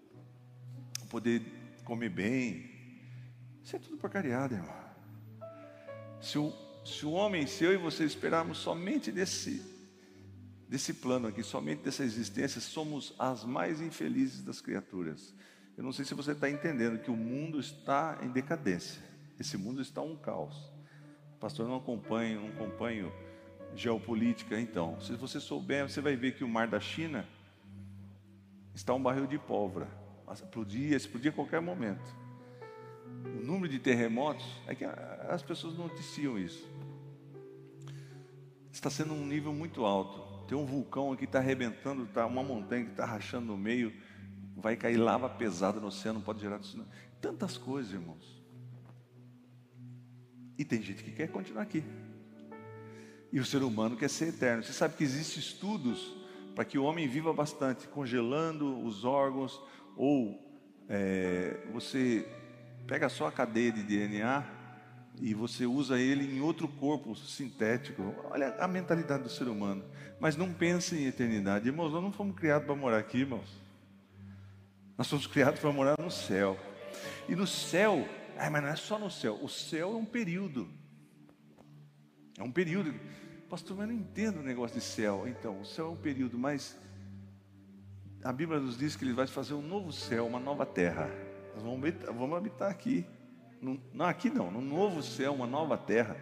poder 1.08 1.44
comer 1.84 2.10
bem. 2.10 2.68
Isso 3.64 3.76
é 3.76 3.80
tudo 3.80 3.96
porcariada, 3.98 4.56
irmão. 4.56 4.86
Se 6.20 6.40
o, 6.40 6.52
se 6.84 7.06
o 7.06 7.12
homem, 7.12 7.46
se 7.46 7.64
eu 7.64 7.72
e 7.72 7.78
você 7.78 8.06
esperarmos 8.06 8.58
somente 8.58 9.12
desse, 9.12 9.62
desse 10.68 10.96
plano 10.96 11.28
aqui, 11.28 11.44
somente 11.44 11.84
dessa 11.84 12.04
existência, 12.04 12.60
somos 12.60 13.14
as 13.20 13.44
mais 13.44 13.82
infelizes 13.82 14.42
das 14.42 14.60
criaturas. 14.60 15.32
Eu 15.78 15.84
não 15.84 15.92
sei 15.92 16.06
se 16.06 16.14
você 16.14 16.32
está 16.32 16.50
entendendo 16.50 17.00
que 17.00 17.12
o 17.12 17.16
mundo 17.16 17.60
está 17.60 18.18
em 18.22 18.30
decadência. 18.30 19.02
Esse 19.40 19.58
mundo 19.58 19.82
está 19.82 20.02
um 20.02 20.16
caos. 20.16 20.72
Pastor, 21.40 21.68
não 21.68 21.76
acompanho, 21.76 22.42
não 22.42 22.48
acompanho 22.50 23.12
geopolítica. 23.76 24.60
Então, 24.60 25.00
se 25.02 25.14
você 25.14 25.40
souber, 25.40 25.88
você 25.88 26.00
vai 26.00 26.16
ver 26.16 26.36
que 26.36 26.44
o 26.44 26.48
mar 26.48 26.68
da 26.68 26.80
China 26.80 27.26
está 28.74 28.94
um 28.94 29.02
barril 29.02 29.28
de 29.28 29.38
pólvora. 29.38 29.88
Explodir, 30.32 30.94
explodir 30.94 31.32
a 31.32 31.36
qualquer 31.36 31.62
momento. 31.62 32.16
O 33.26 33.46
número 33.46 33.72
de 33.72 33.80
terremotos, 33.80 34.46
é 34.68 34.74
que 34.74 34.86
as 34.86 35.44
pessoas 35.44 35.78
noticiam 35.78 36.38
isso. 36.40 36.66
Está 38.72 38.90
sendo 38.90 39.14
um 39.14 39.26
nível 39.26 39.54
muito 39.54 39.86
alto. 39.86 40.46
Tem 40.48 40.58
um 40.58 40.66
vulcão 40.66 41.12
aqui 41.12 41.20
que 41.20 41.26
está 41.26 41.40
arrebentando, 41.40 42.06
tá 42.08 42.26
uma 42.26 42.44
montanha 42.44 42.86
que 42.86 42.92
está 42.92 43.06
rachando 43.06 43.48
no 43.48 43.58
meio, 43.58 43.94
vai 44.56 44.76
cair 44.76 44.98
lava 44.98 45.30
pesada 45.30 45.80
no 45.80 45.88
oceano, 45.88 46.22
pode 46.22 46.40
gerar 46.40 46.60
tsunami. 46.60 46.90
Tantas 47.22 47.58
coisas, 47.58 47.92
irmãos. 47.92 48.44
E 50.58 50.64
tem 50.64 50.82
gente 50.82 51.04
que 51.04 51.12
quer 51.12 51.28
continuar 51.30 51.64
aqui. 51.64 51.84
E 53.32 53.40
o 53.40 53.46
ser 53.46 53.64
humano 53.64 53.98
quer 53.98 54.10
ser 54.10 54.30
eterno. 54.30 54.64
Você 54.64 54.72
sabe 54.72 54.96
que 54.96 55.04
existem 55.04 55.40
estudos 55.40 56.16
para 56.56 56.64
que 56.64 56.78
o 56.78 56.84
homem 56.84 57.08
viva 57.08 57.34
bastante, 57.34 57.86
congelando 57.90 58.82
os 58.86 59.04
órgãos, 59.04 59.62
ou 59.98 60.42
é, 60.88 61.60
você 61.74 62.26
pega 62.88 63.10
só 63.10 63.28
a 63.28 63.32
cadeia 63.32 63.74
de 63.74 63.84
DNA 63.84 64.46
e 65.20 65.34
você 65.34 65.66
usa 65.66 66.00
ele 66.00 66.38
em 66.38 66.40
outro 66.40 66.68
corpo 66.68 67.14
sintético. 67.16 68.16
Olha 68.30 68.56
a 68.60 68.68
mentalidade 68.68 69.24
do 69.24 69.30
ser 69.30 69.50
humano. 69.50 69.84
Mas 70.20 70.38
não 70.38 70.54
pense 70.54 70.96
em 70.96 71.06
eternidade. 71.06 71.68
Irmãos, 71.68 71.92
nós 71.92 72.02
não 72.02 72.12
fomos 72.12 72.36
criados 72.38 72.66
para 72.66 72.76
morar 72.76 73.00
aqui, 73.00 73.20
irmãos. 73.20 73.65
Nós 74.98 75.10
fomos 75.10 75.28
criados 75.28 75.60
para 75.60 75.72
morar 75.72 75.96
no 76.00 76.12
céu. 76.12 76.58
E 77.28 77.36
no 77.36 77.46
céu 77.46 78.08
ah, 78.38 78.50
mas 78.50 78.62
não 78.62 78.70
é 78.70 78.76
só 78.76 79.00
no 79.00 79.10
céu. 79.10 79.40
O 79.42 79.48
céu 79.48 79.94
é 79.94 79.96
um 79.96 80.06
período. 80.06 80.68
É 82.38 82.44
um 82.44 82.52
período. 82.52 82.94
Pastor, 83.50 83.78
mas 83.78 83.88
eu 83.88 83.94
não 83.94 84.02
entendo 84.02 84.40
o 84.40 84.44
negócio 84.44 84.78
de 84.78 84.84
céu. 84.84 85.26
Então, 85.28 85.62
o 85.62 85.66
céu 85.66 85.88
é 85.88 85.90
um 85.90 85.96
período, 85.96 86.38
mas 86.38 86.78
a 88.24 88.34
Bíblia 88.34 88.60
nos 88.60 88.78
diz 88.78 88.96
que 88.96 89.06
ele 89.06 89.14
vai 89.14 89.28
fazer 89.28 89.54
um 89.54 89.62
novo 89.62 89.92
céu, 89.92 90.28
uma 90.28 90.40
nova 90.40 90.66
terra. 90.66 91.10
Nós 91.54 91.64
vamos 91.64 91.80
habitar, 91.80 92.14
vamos 92.14 92.38
habitar 92.38 92.70
aqui. 92.70 93.06
Não, 93.62 94.06
aqui 94.06 94.30
não, 94.30 94.52
no 94.52 94.62
novo 94.62 95.02
céu, 95.02 95.34
uma 95.34 95.48
nova 95.48 95.78
terra. 95.78 96.18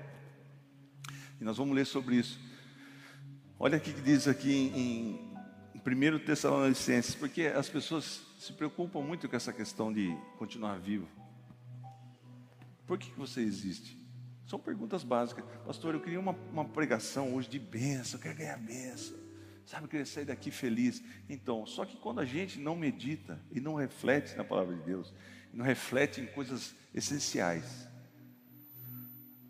E 1.41 1.43
nós 1.43 1.57
vamos 1.57 1.75
ler 1.75 1.85
sobre 1.85 2.15
isso. 2.15 2.39
Olha 3.57 3.77
o 3.77 3.81
que 3.81 3.91
diz 3.91 4.27
aqui 4.27 4.71
em 4.75 5.22
1 5.85 6.19
Tessalonicenses, 6.25 7.13
porque 7.13 7.43
as 7.43 7.67
pessoas 7.67 8.21
se 8.39 8.53
preocupam 8.53 9.01
muito 9.01 9.27
com 9.27 9.35
essa 9.35 9.51
questão 9.51 9.91
de 9.91 10.15
continuar 10.37 10.79
vivo. 10.79 11.07
Por 12.87 12.97
que 12.97 13.11
você 13.17 13.41
existe? 13.41 14.01
São 14.45 14.59
perguntas 14.59 15.03
básicas. 15.03 15.43
Pastor, 15.65 15.93
eu 15.93 15.99
queria 15.99 16.19
uma, 16.19 16.31
uma 16.51 16.65
pregação 16.65 17.35
hoje 17.35 17.49
de 17.49 17.59
bênção, 17.59 18.17
eu 18.17 18.23
quero 18.23 18.37
ganhar 18.37 18.57
bênção. 18.57 19.17
Sabe, 19.65 19.85
eu 19.85 19.89
queria 19.89 20.05
sair 20.05 20.25
daqui 20.25 20.51
feliz. 20.51 21.03
Então, 21.29 21.65
só 21.65 21.85
que 21.85 21.97
quando 21.97 22.19
a 22.19 22.25
gente 22.25 22.59
não 22.59 22.75
medita 22.75 23.39
e 23.51 23.59
não 23.59 23.75
reflete 23.75 24.35
na 24.35 24.43
palavra 24.43 24.75
de 24.75 24.83
Deus, 24.83 25.13
não 25.53 25.63
reflete 25.63 26.21
em 26.21 26.25
coisas 26.27 26.75
essenciais, 26.93 27.87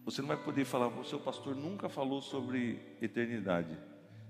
você 0.06 0.22
não 0.22 0.28
vai 0.28 0.38
poder 0.38 0.66
falar, 0.66 0.88
o 0.88 1.06
seu 1.06 1.20
pastor 1.20 1.56
nunca 1.56 1.88
falou 1.90 2.22
sobre 2.22 2.80
eternidade. 3.02 3.78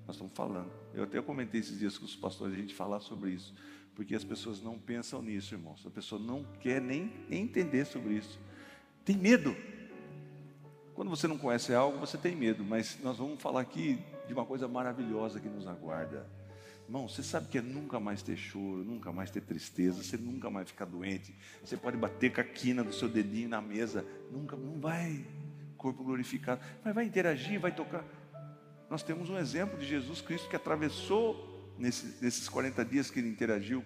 Nós 0.06 0.16
estamos 0.16 0.34
falando. 0.34 0.72
Eu 0.94 1.04
até 1.04 1.22
comentei 1.22 1.62
esses 1.62 1.80
dias 1.80 1.98
com 1.98 2.06
os 2.06 2.16
pastores, 2.16 2.54
a 2.54 2.58
gente 2.58 2.74
falar 2.74 3.00
sobre 3.00 3.32
isso. 3.32 3.54
Porque 3.96 4.16
as 4.16 4.24
pessoas 4.24 4.62
não 4.62 4.78
pensam 4.78 5.22
nisso, 5.22 5.54
irmãos. 5.54 5.86
A 5.86 5.90
pessoa 5.90 6.22
não 6.22 6.44
quer 6.60 6.82
nem, 6.82 7.12
nem 7.30 7.44
entender 7.44 7.86
sobre 7.86 8.16
isso. 8.16 8.40
Tem 9.06 9.16
medo. 9.16 9.56
Quando 10.94 11.10
você 11.10 11.28
não 11.28 11.38
conhece 11.38 11.74
algo, 11.74 11.98
você 11.98 12.18
tem 12.18 12.36
medo, 12.36 12.64
mas 12.64 13.00
nós 13.02 13.18
vamos 13.18 13.42
falar 13.42 13.62
aqui 13.62 14.00
de 14.28 14.34
uma 14.34 14.46
coisa 14.46 14.68
maravilhosa 14.68 15.40
que 15.40 15.50
nos 15.50 15.68
aguarda. 15.68 16.28
Irmão, 16.86 17.08
você 17.08 17.24
sabe 17.24 17.48
que 17.48 17.58
é 17.58 17.62
nunca 17.62 18.00
mais 18.00 18.22
ter 18.22 18.36
choro, 18.36 18.84
nunca 18.84 19.12
mais 19.12 19.32
ter 19.32 19.42
tristeza, 19.42 20.04
você 20.04 20.18
nunca 20.18 20.50
mais 20.50 20.68
ficar 20.68 20.86
doente. 20.86 21.34
Você 21.64 21.78
pode 21.78 21.98
bater 21.98 22.34
com 22.34 22.42
a 22.42 22.44
quina 22.44 22.84
do 22.84 22.94
seu 22.94 23.08
dedinho 23.08 23.50
na 23.50 23.62
mesa, 23.62 24.06
nunca, 24.32 24.56
não 24.56 24.80
vai. 24.80 25.26
Corpo 25.78 26.04
glorificado, 26.04 26.62
mas 26.84 26.94
vai 26.94 27.06
interagir, 27.06 27.60
vai 27.60 27.74
tocar. 27.74 28.06
Nós 28.94 29.02
temos 29.02 29.28
um 29.28 29.40
exemplo 29.40 29.76
de 29.76 29.88
Jesus 29.88 30.22
Cristo 30.22 30.48
que 30.48 30.56
atravessou 30.56 31.74
nesse, 31.80 32.24
nesses 32.24 32.48
40 32.48 32.86
dias 32.86 33.10
que 33.10 33.18
ele 33.18 33.28
interagiu 33.28 33.84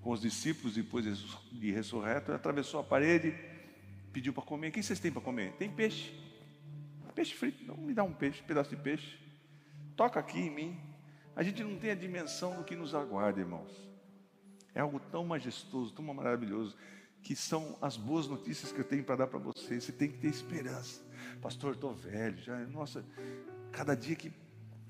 com 0.00 0.10
os 0.10 0.22
discípulos 0.22 0.74
depois 0.74 1.04
de 1.52 1.70
ressurreto, 1.70 2.30
ele 2.30 2.36
atravessou 2.36 2.80
a 2.80 2.82
parede 2.82 3.34
pediu 4.10 4.32
para 4.32 4.42
comer. 4.42 4.68
O 4.68 4.72
que 4.72 4.82
vocês 4.82 4.98
têm 4.98 5.12
para 5.12 5.20
comer? 5.20 5.52
Tem 5.58 5.70
peixe. 5.70 6.18
Peixe 7.14 7.34
frito. 7.34 7.62
Não, 7.66 7.76
me 7.76 7.92
dá 7.92 8.02
um 8.02 8.14
peixe, 8.14 8.40
um 8.42 8.46
pedaço 8.46 8.70
de 8.70 8.76
peixe. 8.76 9.18
Toca 9.94 10.18
aqui 10.18 10.38
em 10.38 10.50
mim. 10.50 10.80
A 11.36 11.42
gente 11.42 11.62
não 11.62 11.78
tem 11.78 11.90
a 11.90 11.94
dimensão 11.94 12.56
do 12.56 12.64
que 12.64 12.74
nos 12.74 12.94
aguarda, 12.94 13.40
irmãos. 13.40 13.70
É 14.74 14.80
algo 14.80 14.98
tão 14.98 15.26
majestoso, 15.26 15.92
tão 15.92 16.06
maravilhoso, 16.06 16.74
que 17.22 17.36
são 17.36 17.76
as 17.82 17.98
boas 17.98 18.26
notícias 18.26 18.72
que 18.72 18.80
eu 18.80 18.84
tenho 18.84 19.04
para 19.04 19.16
dar 19.16 19.26
para 19.26 19.38
vocês. 19.38 19.84
Você 19.84 19.92
tem 19.92 20.10
que 20.10 20.16
ter 20.16 20.28
esperança. 20.28 21.02
Pastor, 21.42 21.74
estou 21.74 21.92
velho, 21.92 22.38
já, 22.38 22.56
nossa, 22.68 23.04
cada 23.72 23.94
dia 23.94 24.16
que, 24.16 24.32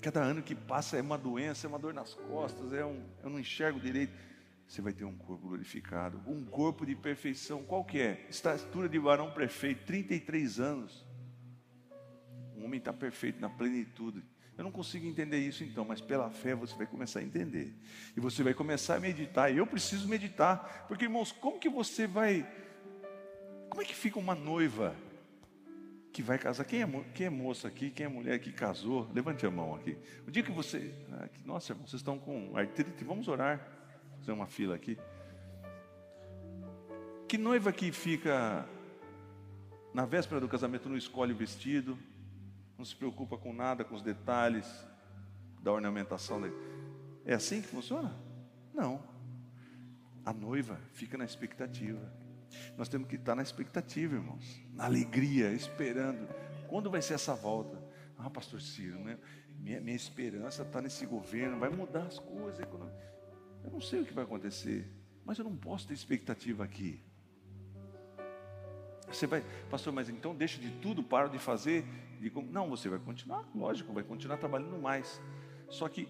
cada 0.01 0.21
ano 0.21 0.41
que 0.41 0.55
passa 0.55 0.97
é 0.97 1.01
uma 1.01 1.17
doença, 1.17 1.65
é 1.65 1.69
uma 1.69 1.79
dor 1.79 1.93
nas 1.93 2.13
costas, 2.13 2.73
é 2.73 2.85
um, 2.85 3.03
eu 3.23 3.29
não 3.29 3.39
enxergo 3.39 3.79
direito 3.79 4.13
você 4.69 4.83
vai 4.83 4.93
ter 4.93 5.03
um 5.03 5.15
corpo 5.15 5.47
glorificado, 5.47 6.21
um 6.27 6.45
corpo 6.45 6.85
de 6.85 6.95
perfeição. 6.95 7.63
Qual 7.63 7.83
que 7.83 7.99
é? 7.99 8.27
Estatura 8.29 8.87
de 8.87 8.99
varão 8.99 9.31
perfeito, 9.31 9.83
33 9.87 10.59
anos. 10.59 11.03
Um 12.55 12.65
homem 12.65 12.77
está 12.77 12.93
perfeito 12.93 13.41
na 13.41 13.49
plenitude. 13.49 14.23
Eu 14.55 14.63
não 14.63 14.71
consigo 14.71 15.07
entender 15.07 15.39
isso 15.39 15.63
então, 15.63 15.83
mas 15.83 16.01
pela 16.01 16.29
fé 16.29 16.53
você 16.53 16.75
vai 16.75 16.85
começar 16.85 17.19
a 17.19 17.23
entender. 17.23 17.73
E 18.15 18.19
você 18.19 18.43
vai 18.43 18.53
começar 18.53 18.97
a 18.97 18.99
meditar. 18.99 19.51
E 19.51 19.57
eu 19.57 19.65
preciso 19.65 20.07
meditar. 20.07 20.85
Porque, 20.87 21.05
irmãos, 21.05 21.31
como 21.31 21.57
que 21.57 21.69
você 21.69 22.05
vai. 22.05 22.47
Como 23.71 23.81
é 23.81 23.85
que 23.85 23.95
fica 23.95 24.19
uma 24.19 24.35
noiva 24.35 24.95
que 26.11 26.21
vai 26.21 26.37
casar? 26.37 26.65
Quem 26.65 26.81
é, 26.81 26.87
quem 27.13 27.27
é 27.27 27.29
moça 27.29 27.67
aqui? 27.67 27.91
Quem 27.91 28.05
é 28.05 28.09
mulher 28.09 28.39
que 28.39 28.51
casou? 28.51 29.09
Levante 29.13 29.45
a 29.45 29.51
mão 29.51 29.75
aqui. 29.75 29.97
O 30.27 30.31
dia 30.31 30.43
que 30.43 30.51
você. 30.51 30.93
Ah, 31.11 31.29
nossa, 31.45 31.73
vocês 31.73 32.01
estão 32.01 32.17
com 32.17 32.55
artrite, 32.55 33.03
vamos 33.03 33.27
orar 33.27 33.65
fazer 34.19 34.31
uma 34.31 34.47
fila 34.47 34.75
aqui. 34.75 34.97
Que 37.27 37.37
noiva 37.37 37.71
que 37.71 37.91
fica 37.91 38.67
na 39.93 40.05
véspera 40.05 40.41
do 40.41 40.47
casamento 40.47 40.89
não 40.89 40.97
escolhe 40.97 41.33
o 41.33 41.35
vestido, 41.35 41.97
não 42.77 42.85
se 42.85 42.95
preocupa 42.95 43.37
com 43.37 43.53
nada, 43.53 43.83
com 43.83 43.95
os 43.95 44.01
detalhes 44.01 44.67
da 45.61 45.71
ornamentação. 45.71 46.41
É 47.25 47.33
assim 47.33 47.61
que 47.61 47.67
funciona? 47.67 48.15
Não. 48.73 49.03
A 50.25 50.33
noiva 50.33 50.79
fica 50.93 51.17
na 51.17 51.25
expectativa. 51.25 51.99
Nós 52.77 52.89
temos 52.89 53.07
que 53.07 53.15
estar 53.15 53.35
na 53.35 53.43
expectativa, 53.43 54.15
irmãos, 54.15 54.61
na 54.73 54.85
alegria, 54.85 55.51
esperando. 55.51 56.27
Quando 56.67 56.89
vai 56.89 57.01
ser 57.01 57.15
essa 57.15 57.35
volta? 57.35 57.81
Ah, 58.17 58.29
pastor 58.29 58.61
Ciro, 58.61 58.99
né? 58.99 59.17
minha, 59.59 59.79
minha 59.79 59.95
esperança 59.95 60.63
está 60.63 60.81
nesse 60.81 61.05
governo, 61.05 61.59
vai 61.59 61.69
mudar 61.69 62.03
as 62.03 62.19
coisas. 62.19 62.59
Eu 63.63 63.71
não 63.71 63.81
sei 63.81 64.01
o 64.01 64.05
que 64.05 64.13
vai 64.13 64.23
acontecer, 64.23 64.91
mas 65.25 65.37
eu 65.37 65.43
não 65.43 65.55
posso 65.55 65.87
ter 65.87 65.93
expectativa 65.93 66.63
aqui. 66.63 67.03
Você 69.07 69.25
vai, 69.25 69.43
pastor, 69.69 69.91
mas 69.91 70.07
então 70.07 70.35
deixa 70.35 70.59
de 70.59 70.69
tudo, 70.79 71.03
para 71.03 71.27
de 71.27 71.39
fazer. 71.39 71.83
De, 72.19 72.31
não, 72.51 72.69
você 72.69 72.89
vai 72.89 72.99
continuar, 72.99 73.47
lógico, 73.55 73.91
vai 73.91 74.03
continuar 74.03 74.37
trabalhando 74.37 74.77
mais. 74.77 75.21
Só 75.67 75.89
que 75.89 76.07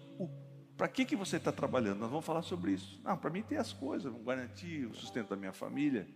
para 0.76 0.88
que, 0.88 1.04
que 1.04 1.16
você 1.16 1.36
está 1.36 1.52
trabalhando? 1.52 1.98
Nós 1.98 2.10
vamos 2.10 2.24
falar 2.24 2.42
sobre 2.42 2.72
isso. 2.72 3.00
Não, 3.04 3.16
para 3.16 3.30
mim 3.30 3.42
ter 3.42 3.56
as 3.56 3.72
coisas, 3.72 4.10
vamos 4.10 4.26
garantir 4.26 4.86
o 4.86 4.94
sustento 4.94 5.28
da 5.28 5.36
minha 5.36 5.52
família. 5.52 6.08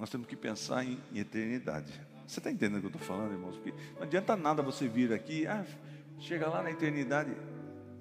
Nós 0.00 0.08
temos 0.08 0.26
que 0.26 0.34
pensar 0.34 0.82
em, 0.82 0.98
em 1.12 1.18
eternidade. 1.18 1.92
Você 2.26 2.40
está 2.40 2.50
entendendo 2.50 2.78
o 2.78 2.80
que 2.80 2.86
eu 2.86 3.00
estou 3.00 3.06
falando, 3.06 3.32
irmãos? 3.32 3.56
Porque 3.56 3.74
não 3.96 4.04
adianta 4.04 4.34
nada 4.34 4.62
você 4.62 4.88
vir 4.88 5.12
aqui, 5.12 5.46
ah, 5.46 5.62
chega 6.18 6.48
lá 6.48 6.62
na 6.62 6.70
eternidade. 6.70 7.30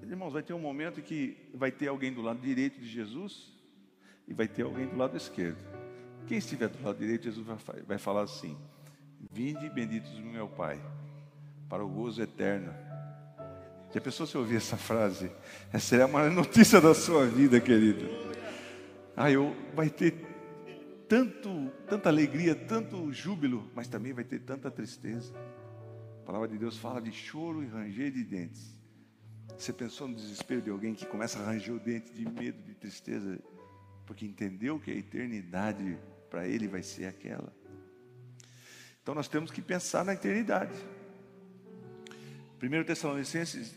Irmãos, 0.01 0.32
vai 0.32 0.41
ter 0.41 0.53
um 0.53 0.60
momento 0.60 1.01
que 1.01 1.38
vai 1.53 1.72
ter 1.72 1.89
alguém 1.89 2.13
do 2.13 2.22
lado 2.22 2.39
direito 2.39 2.79
de 2.79 2.88
Jesus 2.88 3.51
e 4.25 4.34
vai 4.34 4.48
ter 4.48 4.63
alguém 4.63 4.88
do 4.88 4.96
lado 4.96 5.18
esquerdo. 5.18 5.58
Quem 6.25 6.38
estiver 6.38 6.70
do 6.70 6.82
lado 6.82 6.98
direito, 6.98 7.24
Jesus 7.24 7.46
vai, 7.86 7.98
falar 7.98 8.22
assim: 8.22 8.58
Vinde 9.29 9.70
benditos 9.70 10.12
do 10.12 10.22
meu 10.22 10.48
Pai, 10.48 10.79
para 11.68 11.84
o 11.84 11.89
gozo 11.89 12.22
eterno. 12.22 12.74
Já 13.94 14.00
pensou 14.00 14.25
se 14.25 14.38
ouvir 14.38 14.56
essa 14.56 14.77
frase? 14.77 15.29
Essa 15.74 15.86
seria 15.86 16.06
a 16.06 16.08
maior 16.08 16.32
notícia 16.32 16.79
da 16.79 16.94
sua 16.94 17.25
vida, 17.25 17.60
querido. 17.60 18.08
Ah, 19.18 19.29
eu, 19.29 19.53
vai 19.75 19.89
ter 19.89 20.28
tanto, 21.09 21.71
tanta 21.87 22.07
alegria, 22.07 22.53
tanto 22.53 23.11
júbilo, 23.11 23.69
mas 23.73 23.87
também 23.87 24.13
vai 24.13 24.23
ter 24.23 24.39
tanta 24.39 24.69
tristeza. 24.69 25.33
A 26.21 26.25
palavra 26.25 26.47
de 26.47 26.57
Deus 26.59 26.77
fala 26.77 27.01
de 27.01 27.11
choro 27.11 27.63
e 27.63 27.67
ranger 27.67 28.11
de 28.11 28.23
dentes. 28.23 28.77
Você 29.57 29.73
pensou 29.73 30.07
no 30.07 30.15
desespero 30.15 30.61
de 30.61 30.69
alguém 30.69 30.93
que 30.93 31.07
começa 31.07 31.39
a 31.39 31.45
ranger 31.45 31.73
o 31.73 31.79
dente 31.79 32.13
de 32.13 32.29
medo, 32.29 32.61
de 32.61 32.75
tristeza, 32.75 33.39
porque 34.05 34.23
entendeu 34.23 34.79
que 34.79 34.91
a 34.91 34.95
eternidade 34.95 35.97
para 36.29 36.47
ele 36.47 36.67
vai 36.67 36.83
ser 36.83 37.07
aquela. 37.07 37.51
Então 39.01 39.15
nós 39.15 39.27
temos 39.27 39.49
que 39.49 39.63
pensar 39.63 40.05
na 40.05 40.13
eternidade. 40.13 40.77
1 42.61 42.83
Tessalonicenses, 42.83 43.75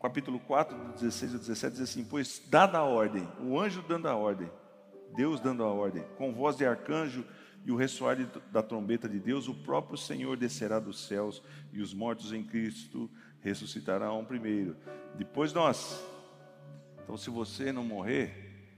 capítulo 0.00 0.38
4, 0.40 0.92
16 0.92 1.34
a 1.34 1.38
17, 1.38 1.72
diz 1.72 1.82
assim: 1.82 2.04
Pois 2.04 2.42
dada 2.50 2.76
a 2.76 2.84
ordem, 2.84 3.26
o 3.40 3.58
anjo 3.58 3.82
dando 3.82 4.08
a 4.08 4.14
ordem, 4.14 4.50
Deus 5.14 5.40
dando 5.40 5.62
a 5.62 5.72
ordem, 5.72 6.04
com 6.16 6.32
voz 6.32 6.56
de 6.56 6.66
arcanjo 6.66 7.24
e 7.66 7.72
o 7.72 7.76
ressoar 7.76 8.16
da 8.52 8.62
trombeta 8.62 9.08
de 9.08 9.18
Deus, 9.18 9.48
o 9.48 9.54
próprio 9.54 9.98
Senhor 9.98 10.36
descerá 10.36 10.78
dos 10.78 11.00
céus 11.06 11.42
e 11.72 11.80
os 11.80 11.92
mortos 11.92 12.32
em 12.32 12.44
Cristo 12.44 13.10
ressuscitarão 13.40 14.24
primeiro. 14.24 14.76
Depois 15.16 15.52
nós. 15.52 16.00
Então, 17.02 17.16
se 17.16 17.28
você 17.28 17.72
não 17.72 17.84
morrer, 17.84 18.68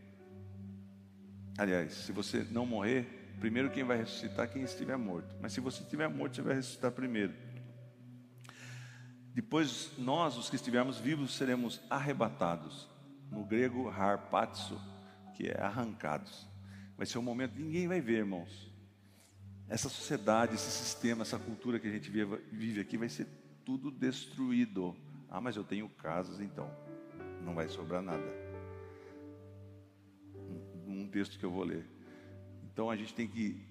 aliás, 1.59 1.93
se 1.93 2.13
você 2.13 2.47
não 2.51 2.65
morrer, 2.65 3.35
primeiro 3.39 3.71
quem 3.71 3.85
vai 3.85 3.99
ressuscitar 3.99 4.47
é 4.47 4.49
quem 4.49 4.63
estiver 4.63 4.97
morto. 4.97 5.35
Mas 5.41 5.53
se 5.53 5.61
você 5.61 5.83
estiver 5.83 6.09
morto, 6.09 6.37
você 6.37 6.43
vai 6.43 6.55
ressuscitar 6.55 6.91
primeiro. 6.91 7.35
Depois 9.35 9.93
nós, 9.99 10.37
os 10.37 10.49
que 10.49 10.57
estivermos 10.57 10.99
vivos, 10.99 11.37
seremos 11.37 11.81
arrebatados. 11.91 12.89
No 13.31 13.45
grego, 13.45 13.91
harpatso 13.91 14.81
que 15.39 15.47
é 15.47 15.61
arrancados. 15.61 16.49
Vai 16.97 17.07
ser 17.07 17.17
um 17.17 17.23
momento 17.23 17.55
que 17.55 17.63
ninguém 17.63 17.87
vai 17.87 18.01
ver, 18.01 18.19
irmãos. 18.19 18.75
Essa 19.69 19.89
sociedade, 19.89 20.57
esse 20.57 20.69
sistema, 20.69 21.23
essa 21.23 21.39
cultura 21.39 21.79
que 21.79 21.87
a 21.87 21.91
gente 21.93 22.11
vive 22.11 22.81
aqui 22.81 22.99
vai 22.99 23.09
ser 23.09 23.29
tudo 23.65 23.89
destruído. 23.89 24.97
Ah, 25.31 25.41
mas 25.41 25.55
eu 25.55 25.63
tenho 25.63 25.89
casas, 25.91 26.41
então 26.41 26.69
não 27.45 27.55
vai 27.55 27.69
sobrar 27.69 28.03
nada. 28.03 28.25
Um 30.89 31.07
texto 31.07 31.39
que 31.39 31.45
eu 31.45 31.53
vou 31.53 31.63
ler. 31.63 31.87
Então 32.65 32.91
a 32.91 32.97
gente 32.97 33.15
tem 33.15 33.29
que 33.29 33.65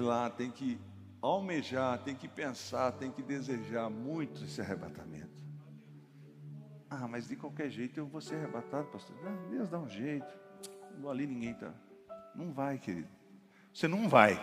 lá, 0.00 0.28
tem 0.28 0.50
que 0.50 0.76
almejar, 1.22 2.02
tem 2.02 2.16
que 2.16 2.26
pensar, 2.26 2.90
tem 2.92 3.12
que 3.12 3.22
desejar 3.22 3.88
muito 3.88 4.42
esse 4.42 4.60
arrebatamento. 4.60 5.40
Ah, 6.88 7.06
mas 7.06 7.28
de 7.28 7.36
qualquer 7.36 7.70
jeito 7.70 8.00
eu 8.00 8.08
vou 8.08 8.20
ser 8.20 8.34
arrebatado, 8.34 8.88
pastor. 8.88 9.16
Deus 9.50 9.68
dá 9.68 9.78
um 9.78 9.88
jeito 9.88 10.49
ali 11.08 11.26
ninguém 11.26 11.52
está. 11.52 11.72
Não 12.34 12.52
vai, 12.52 12.78
querido. 12.78 13.08
Você 13.72 13.88
não 13.88 14.08
vai. 14.08 14.38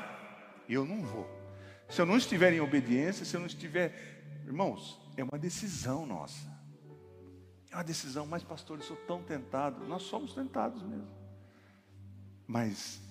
Eu 0.67 0.85
não 0.85 1.01
vou. 1.03 1.27
Se 1.89 2.01
eu 2.01 2.05
não 2.05 2.17
estiver 2.17 2.53
em 2.53 2.59
obediência, 2.59 3.25
se 3.25 3.35
eu 3.35 3.39
não 3.39 3.47
estiver. 3.47 4.43
Irmãos, 4.45 4.99
é 5.15 5.23
uma 5.23 5.37
decisão 5.37 6.05
nossa. 6.05 6.47
É 7.71 7.75
uma 7.75 7.83
decisão, 7.83 8.25
mas 8.25 8.43
pastor, 8.43 8.77
eu 8.77 8.83
sou 8.83 8.97
tão 9.07 9.23
tentado. 9.23 9.85
Nós 9.87 10.03
somos 10.03 10.33
tentados 10.33 10.81
mesmo. 10.83 11.07
Mas 12.45 13.01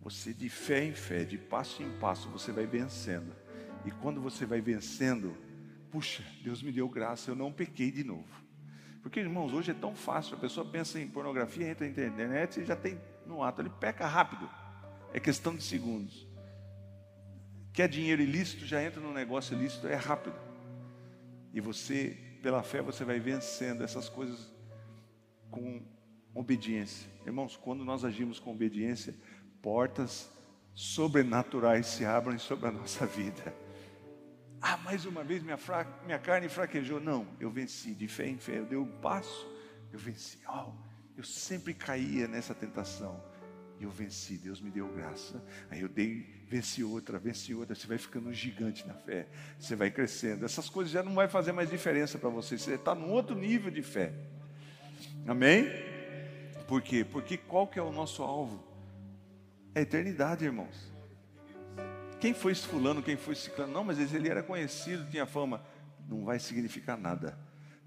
você 0.00 0.32
de 0.32 0.48
fé 0.48 0.84
em 0.84 0.92
fé, 0.92 1.24
de 1.24 1.38
passo 1.38 1.82
em 1.82 1.98
passo, 1.98 2.28
você 2.28 2.52
vai 2.52 2.66
vencendo. 2.66 3.34
E 3.84 3.90
quando 3.90 4.20
você 4.20 4.44
vai 4.44 4.60
vencendo, 4.60 5.36
puxa, 5.90 6.24
Deus 6.42 6.62
me 6.62 6.72
deu 6.72 6.88
graça, 6.88 7.30
eu 7.30 7.34
não 7.34 7.52
pequei 7.52 7.90
de 7.90 8.04
novo. 8.04 8.28
Porque, 9.02 9.20
irmãos, 9.20 9.52
hoje 9.52 9.70
é 9.70 9.74
tão 9.74 9.94
fácil. 9.94 10.36
A 10.36 10.40
pessoa 10.40 10.66
pensa 10.66 11.00
em 11.00 11.08
pornografia, 11.08 11.68
entra 11.68 11.86
na 11.86 11.90
internet 11.90 12.60
e 12.60 12.64
já 12.64 12.76
tem 12.76 13.00
no 13.26 13.42
ato. 13.42 13.62
Ele 13.62 13.70
peca 13.70 14.06
rápido. 14.06 14.48
É 15.12 15.20
questão 15.20 15.54
de 15.54 15.62
segundos. 15.62 16.26
Quer 17.72 17.88
dinheiro 17.88 18.20
ilícito, 18.20 18.66
já 18.66 18.82
entra 18.82 19.00
no 19.00 19.12
negócio 19.12 19.56
ilícito, 19.56 19.86
é 19.86 19.94
rápido. 19.94 20.36
E 21.52 21.60
você, 21.60 22.16
pela 22.42 22.62
fé, 22.62 22.82
você 22.82 23.04
vai 23.04 23.20
vencendo 23.20 23.84
essas 23.84 24.08
coisas 24.08 24.52
com 25.50 25.82
obediência. 26.34 27.08
Irmãos, 27.24 27.56
quando 27.56 27.84
nós 27.84 28.04
agimos 28.04 28.38
com 28.38 28.50
obediência, 28.50 29.14
portas 29.62 30.30
sobrenaturais 30.74 31.86
se 31.86 32.04
abrem 32.04 32.38
sobre 32.38 32.68
a 32.68 32.72
nossa 32.72 33.06
vida. 33.06 33.54
Ah, 34.60 34.76
mais 34.76 35.04
uma 35.04 35.22
vez 35.22 35.42
minha, 35.42 35.56
fra... 35.56 35.86
minha 36.04 36.18
carne 36.18 36.48
fraquejou. 36.48 37.00
Não, 37.00 37.26
eu 37.38 37.50
venci 37.50 37.94
de 37.94 38.08
fé 38.08 38.26
em 38.26 38.38
fé. 38.38 38.58
Eu 38.58 38.66
dei 38.66 38.78
um 38.78 38.90
passo, 39.00 39.48
eu 39.92 39.98
venci. 39.98 40.38
Oh, 40.48 40.72
eu 41.16 41.24
sempre 41.24 41.72
caía 41.74 42.26
nessa 42.26 42.54
tentação. 42.54 43.22
E 43.80 43.84
eu 43.84 43.90
venci, 43.90 44.36
Deus 44.36 44.60
me 44.60 44.70
deu 44.70 44.88
graça. 44.88 45.40
Aí 45.70 45.80
eu 45.80 45.88
dei, 45.88 46.44
venci 46.48 46.82
outra, 46.82 47.18
venci 47.18 47.54
outra. 47.54 47.76
Você 47.76 47.86
vai 47.86 47.96
ficando 47.96 48.28
um 48.28 48.32
gigante 48.32 48.86
na 48.86 48.94
fé. 48.94 49.28
Você 49.58 49.76
vai 49.76 49.90
crescendo. 49.90 50.44
Essas 50.44 50.68
coisas 50.68 50.92
já 50.92 51.02
não 51.02 51.14
vai 51.14 51.28
fazer 51.28 51.52
mais 51.52 51.70
diferença 51.70 52.18
para 52.18 52.28
você. 52.28 52.58
Você 52.58 52.74
está 52.74 52.94
num 52.94 53.10
outro 53.10 53.36
nível 53.36 53.70
de 53.70 53.82
fé. 53.82 54.12
Amém? 55.26 55.66
Por 56.66 56.82
quê? 56.82 57.04
Porque 57.04 57.36
qual 57.36 57.68
que 57.68 57.78
é 57.78 57.82
o 57.82 57.92
nosso 57.92 58.22
alvo? 58.22 58.66
É 59.74 59.78
a 59.78 59.82
eternidade, 59.82 60.44
irmãos. 60.44 60.92
Quem 62.20 62.34
foi 62.34 62.52
esse 62.52 62.66
fulano, 62.66 63.02
quem 63.02 63.16
foi 63.16 63.34
esse 63.34 63.48
clã? 63.50 63.66
Não, 63.66 63.84
mas 63.84 63.98
ele 64.12 64.28
era 64.28 64.42
conhecido, 64.42 65.08
tinha 65.08 65.24
fama. 65.24 65.62
Não 66.08 66.24
vai 66.24 66.38
significar 66.38 66.98
nada. 66.98 67.38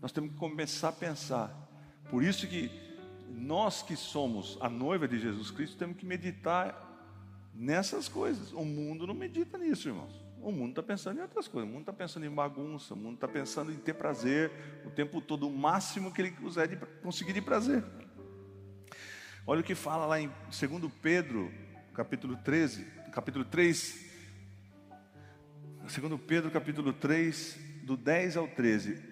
Nós 0.02 0.12
temos 0.12 0.32
que 0.32 0.38
começar 0.38 0.90
a 0.90 0.94
pensar. 0.94 1.54
Por 2.10 2.24
isso 2.24 2.48
que 2.48 2.72
nós 3.30 3.82
que 3.82 3.96
somos 3.96 4.58
a 4.62 4.70
noiva 4.70 5.08
de 5.08 5.20
Jesus 5.20 5.52
Cristo 5.52 5.78
temos 5.78 5.98
que 5.98 6.06
meditar 6.06 6.90
nessas 7.54 8.08
coisas. 8.08 8.54
O 8.54 8.64
mundo 8.64 9.06
não 9.06 9.14
medita 9.14 9.58
nisso, 9.58 9.90
irmãos. 9.90 10.14
O 10.42 10.52
mundo 10.52 10.70
está 10.70 10.84
pensando 10.84 11.20
em 11.20 11.22
outras 11.22 11.48
coisas. 11.48 11.70
O 11.70 11.72
mundo 11.72 11.82
está 11.82 11.94
pensando 11.94 12.26
em 12.26 12.32
bagunça. 12.32 12.94
O 12.94 12.98
mundo 12.98 13.16
está 13.16 13.28
pensando 13.28 13.72
em 13.72 13.76
ter 13.76 13.94
prazer 13.94 14.52
o 14.86 14.90
tempo 14.90 15.20
todo, 15.22 15.48
o 15.48 15.56
máximo 15.56 16.12
que 16.12 16.22
ele 16.22 16.32
quiser 16.32 16.68
de, 16.68 16.78
conseguir 17.02 17.34
de 17.34 17.42
prazer. 17.42 17.84
Olha 19.46 19.62
o 19.62 19.64
que 19.64 19.76
fala 19.76 20.06
lá 20.06 20.22
em 20.22 20.30
2 20.30 20.94
Pedro, 21.02 21.52
capítulo 21.94 22.38
13, 22.38 22.86
capítulo 23.12 23.44
3, 23.44 24.11
Segundo 25.92 26.18
Pedro 26.18 26.50
capítulo 26.50 26.94
3, 26.94 27.60
do 27.84 27.98
10 27.98 28.38
ao 28.38 28.48
13. 28.48 29.04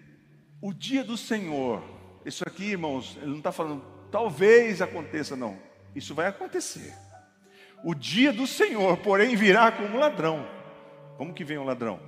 O 0.62 0.74
dia 0.74 1.04
do 1.04 1.18
Senhor. 1.18 1.84
Isso 2.26 2.42
aqui, 2.48 2.72
irmãos, 2.72 3.18
ele 3.18 3.32
não 3.32 3.40
está 3.40 3.52
falando 3.52 3.84
talvez 4.10 4.82
aconteça, 4.82 5.36
não. 5.36 5.60
Isso 5.94 6.16
vai 6.16 6.28
acontecer. 6.28 6.94
O 7.84 7.94
dia 7.94 8.32
do 8.32 8.48
Senhor, 8.48 8.96
porém, 9.00 9.36
virá 9.36 9.74
como 9.74 9.98
ladrão. 10.00 10.48
Como 11.18 11.34
que 11.34 11.44
vem 11.44 11.58
o 11.58 11.66
ladrão? 11.66 12.00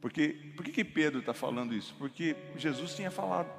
Porque, 0.00 0.54
por 0.56 0.64
que, 0.64 0.72
que 0.72 0.82
Pedro 0.82 1.20
está 1.20 1.34
falando 1.34 1.74
isso? 1.74 1.94
Porque 1.98 2.34
Jesus 2.56 2.94
tinha 2.94 3.10
falado 3.10 3.52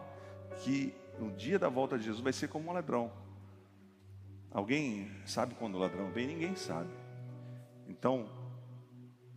que 0.63 0.95
no 1.19 1.31
dia 1.31 1.59
da 1.59 1.69
volta 1.69 1.95
de 1.95 2.05
Jesus 2.05 2.23
vai 2.23 2.33
ser 2.33 2.47
como 2.47 2.71
um 2.71 2.73
ladrão. 2.73 3.11
Alguém 4.49 5.11
sabe 5.27 5.53
quando 5.53 5.75
o 5.75 5.79
ladrão 5.79 6.09
vem? 6.09 6.25
Ninguém 6.25 6.55
sabe. 6.55 6.89
Então, 7.87 8.41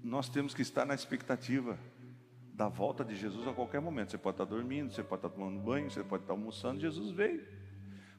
nós 0.06 0.28
temos 0.28 0.54
que 0.54 0.62
estar 0.62 0.84
na 0.84 0.94
expectativa 0.94 1.76
da 2.54 2.68
volta 2.68 3.04
de 3.04 3.16
Jesus 3.16 3.46
a 3.48 3.52
qualquer 3.52 3.80
momento. 3.80 4.12
Você 4.12 4.18
pode 4.18 4.34
estar 4.34 4.44
dormindo, 4.44 4.92
você 4.92 5.02
pode 5.02 5.26
estar 5.26 5.28
tomando 5.28 5.58
banho, 5.58 5.90
você 5.90 6.04
pode 6.04 6.22
estar 6.22 6.32
almoçando. 6.32 6.80
Jesus 6.80 7.10
veio. 7.10 7.44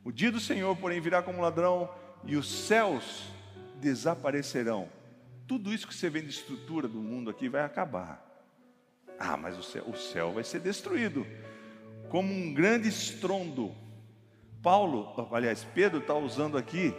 O 0.04 0.12
dia 0.12 0.30
do 0.30 0.40
Senhor, 0.40 0.76
porém, 0.76 1.00
virá 1.00 1.24
como 1.24 1.42
ladrão 1.42 1.90
e 2.26 2.36
os 2.36 2.52
céus 2.68 3.30
desaparecerão. 3.80 4.90
Tudo 5.48 5.74
isso 5.74 5.88
que 5.88 5.96
você 5.96 6.10
vê 6.10 6.22
de 6.22 6.30
estrutura 6.30 6.90
do 6.90 7.00
mundo 7.00 7.30
aqui 7.30 7.48
vai 7.48 7.64
acabar. 7.64 8.22
Ah, 9.18 9.38
mas 9.38 9.58
o 9.58 9.64
céu, 9.64 9.86
o 9.88 9.96
céu 9.96 10.34
vai 10.34 10.44
ser 10.44 10.60
destruído 10.60 11.26
como 12.10 12.34
um 12.34 12.54
grande 12.54 12.90
estrondo. 12.90 13.74
Paulo, 14.62 15.14
aliás, 15.32 15.64
Pedro 15.74 16.00
está 16.00 16.14
usando 16.14 16.58
aqui 16.58 16.94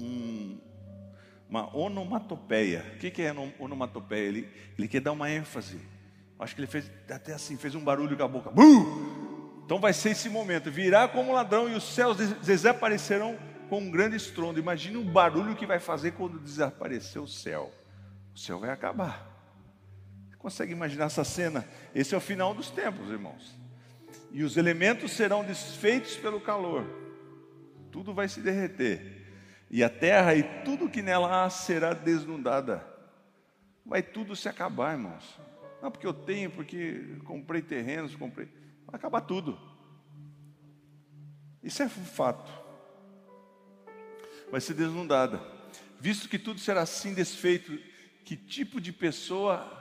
um, 0.00 0.58
uma 1.48 1.74
onomatopeia. 1.76 2.84
O 2.94 2.98
que, 2.98 3.22
é 3.22 3.34
onomatopeia? 3.58 4.28
Ele, 4.28 4.48
ele 4.78 4.88
quer 4.88 5.00
dar 5.00 5.12
uma 5.12 5.30
ênfase. 5.30 5.80
Acho 6.38 6.54
que 6.54 6.60
ele 6.60 6.66
fez 6.66 6.90
até 7.10 7.32
assim, 7.32 7.56
fez 7.56 7.74
um 7.74 7.82
barulho 7.82 8.16
com 8.16 8.22
a 8.22 8.28
boca. 8.28 8.50
Bum! 8.50 9.62
Então 9.64 9.80
vai 9.80 9.92
ser 9.92 10.10
esse 10.10 10.28
momento. 10.28 10.70
Virá 10.70 11.08
como 11.08 11.32
ladrão 11.32 11.68
e 11.68 11.74
os 11.74 11.84
céus 11.84 12.16
desaparecerão 12.16 13.38
com 13.68 13.80
um 13.80 13.90
grande 13.90 14.16
estrondo. 14.16 14.60
Imagine 14.60 14.96
o 14.98 15.04
barulho 15.04 15.56
que 15.56 15.66
vai 15.66 15.78
fazer 15.78 16.12
quando 16.12 16.38
desaparecer 16.38 17.20
o 17.20 17.26
céu. 17.26 17.72
O 18.34 18.38
céu 18.38 18.58
vai 18.58 18.70
acabar. 18.70 19.26
Você 20.28 20.36
consegue 20.36 20.72
imaginar 20.72 21.06
essa 21.06 21.24
cena? 21.24 21.66
Esse 21.94 22.14
é 22.14 22.18
o 22.18 22.20
final 22.20 22.54
dos 22.54 22.70
tempos, 22.70 23.10
irmãos. 23.10 23.56
E 24.30 24.44
os 24.44 24.56
elementos 24.56 25.12
serão 25.12 25.42
desfeitos 25.42 26.16
pelo 26.16 26.40
calor. 26.40 26.84
Tudo 27.90 28.12
vai 28.12 28.28
se 28.28 28.40
derreter. 28.40 29.15
E 29.70 29.82
a 29.82 29.88
terra 29.88 30.34
e 30.34 30.42
tudo 30.64 30.88
que 30.88 31.02
nela 31.02 31.44
há 31.44 31.50
será 31.50 31.92
desnudada. 31.92 32.86
Vai 33.84 34.02
tudo 34.02 34.34
se 34.34 34.48
acabar, 34.48 34.92
irmãos. 34.92 35.38
Não 35.82 35.90
porque 35.90 36.06
eu 36.06 36.14
tenho, 36.14 36.50
porque 36.50 37.18
comprei 37.24 37.62
terrenos, 37.62 38.14
comprei. 38.14 38.48
Vai 38.86 38.96
acabar 38.96 39.20
tudo. 39.20 39.58
Isso 41.62 41.82
é 41.82 41.86
um 41.86 41.88
fato. 41.88 42.50
Vai 44.50 44.60
ser 44.60 44.74
desnudada. 44.74 45.40
Visto 45.98 46.28
que 46.28 46.38
tudo 46.38 46.60
será 46.60 46.82
assim 46.82 47.14
desfeito, 47.14 47.76
que 48.24 48.36
tipo 48.36 48.80
de 48.80 48.92
pessoa, 48.92 49.72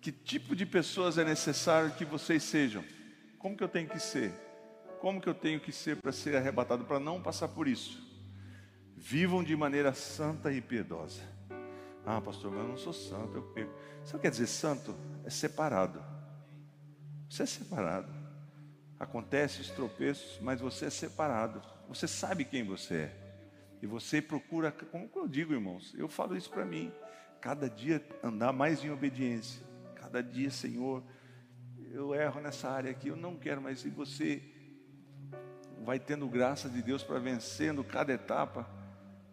que 0.00 0.12
tipo 0.12 0.54
de 0.54 0.66
pessoas 0.66 1.18
é 1.18 1.24
necessário 1.24 1.92
que 1.94 2.04
vocês 2.04 2.42
sejam? 2.42 2.84
Como 3.38 3.56
que 3.56 3.64
eu 3.64 3.68
tenho 3.68 3.88
que 3.88 3.98
ser? 3.98 4.32
Como 5.00 5.20
que 5.20 5.28
eu 5.28 5.34
tenho 5.34 5.58
que 5.58 5.72
ser 5.72 5.96
para 5.96 6.12
ser 6.12 6.36
arrebatado, 6.36 6.84
para 6.84 7.00
não 7.00 7.20
passar 7.20 7.48
por 7.48 7.66
isso? 7.66 8.01
Vivam 9.04 9.42
de 9.42 9.56
maneira 9.56 9.92
santa 9.92 10.52
e 10.52 10.60
piedosa. 10.60 11.22
Ah, 12.06 12.20
pastor, 12.20 12.52
mas 12.52 12.60
eu 12.60 12.68
não 12.68 12.76
sou 12.76 12.92
santo. 12.92 13.36
Eu, 13.36 13.52
eu... 13.56 13.68
Sabe 14.04 14.14
o 14.14 14.18
que 14.18 14.18
quer 14.18 14.30
dizer 14.30 14.46
santo? 14.46 14.94
É 15.24 15.28
separado. 15.28 16.00
Você 17.28 17.42
é 17.42 17.46
separado. 17.46 18.08
Acontece 19.00 19.60
os 19.60 19.70
tropeços, 19.70 20.38
mas 20.40 20.60
você 20.60 20.84
é 20.84 20.90
separado. 20.90 21.60
Você 21.88 22.06
sabe 22.06 22.44
quem 22.44 22.64
você 22.64 22.94
é. 22.94 23.36
E 23.82 23.88
você 23.88 24.22
procura, 24.22 24.70
como 24.70 25.10
eu 25.16 25.26
digo, 25.26 25.52
irmãos, 25.52 25.92
eu 25.98 26.08
falo 26.08 26.36
isso 26.36 26.48
para 26.48 26.64
mim. 26.64 26.92
Cada 27.40 27.68
dia 27.68 28.00
andar 28.22 28.52
mais 28.52 28.84
em 28.84 28.90
obediência. 28.90 29.66
Cada 29.96 30.22
dia, 30.22 30.48
Senhor, 30.48 31.02
eu 31.90 32.14
erro 32.14 32.40
nessa 32.40 32.70
área 32.70 32.92
aqui, 32.92 33.08
eu 33.08 33.16
não 33.16 33.36
quero 33.36 33.60
mais. 33.60 33.84
E 33.84 33.90
você 33.90 34.40
vai 35.84 35.98
tendo 35.98 36.28
graça 36.28 36.68
de 36.68 36.80
Deus 36.80 37.02
para 37.02 37.18
vencendo 37.18 37.82
cada 37.82 38.12
etapa 38.12 38.80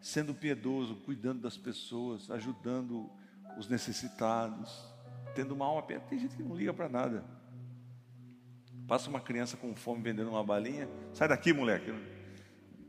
sendo 0.01 0.33
piedoso, 0.33 0.95
cuidando 0.97 1.41
das 1.41 1.57
pessoas, 1.57 2.29
ajudando 2.31 3.09
os 3.57 3.67
necessitados, 3.67 4.93
tendo 5.35 5.53
uma 5.53 5.65
alma 5.65 5.81
aberta. 5.81 6.07
Tem 6.07 6.19
gente 6.19 6.35
que 6.35 6.43
não 6.43 6.55
liga 6.55 6.73
para 6.73 6.89
nada. 6.89 7.23
Passa 8.87 9.09
uma 9.09 9.19
criança 9.19 9.55
com 9.55 9.75
fome 9.75 10.01
vendendo 10.01 10.29
uma 10.29 10.43
balinha, 10.43 10.89
sai 11.13 11.27
daqui, 11.27 11.53
moleque. 11.53 11.93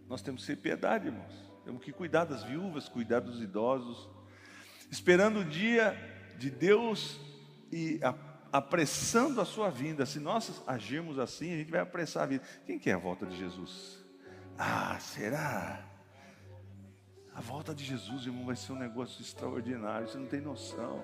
Nós 0.08 0.22
temos 0.22 0.42
que 0.42 0.46
ser 0.46 0.56
piedade, 0.56 1.08
irmãos. 1.08 1.50
Temos 1.64 1.84
que 1.84 1.92
cuidar 1.92 2.24
das 2.24 2.42
viúvas, 2.42 2.88
cuidar 2.88 3.20
dos 3.20 3.42
idosos, 3.42 4.08
esperando 4.90 5.40
o 5.40 5.44
dia 5.44 5.94
de 6.38 6.50
Deus 6.50 7.20
e 7.70 8.00
apressando 8.52 9.40
a 9.40 9.44
sua 9.44 9.68
vinda. 9.68 10.06
Se 10.06 10.18
nós 10.18 10.62
agirmos 10.66 11.18
assim, 11.18 11.52
a 11.52 11.56
gente 11.58 11.70
vai 11.70 11.80
apressar 11.80 12.22
a 12.22 12.26
vida. 12.26 12.44
Quem 12.64 12.78
quer 12.78 12.94
a 12.94 12.98
volta 12.98 13.26
de 13.26 13.36
Jesus? 13.36 14.02
Ah, 14.56 14.98
será? 14.98 15.89
A 17.40 17.42
volta 17.42 17.74
de 17.74 17.82
Jesus, 17.82 18.26
irmão, 18.26 18.44
vai 18.44 18.54
ser 18.54 18.72
um 18.72 18.78
negócio 18.78 19.22
extraordinário. 19.22 20.06
Você 20.06 20.18
não 20.18 20.26
tem 20.26 20.42
noção. 20.42 21.02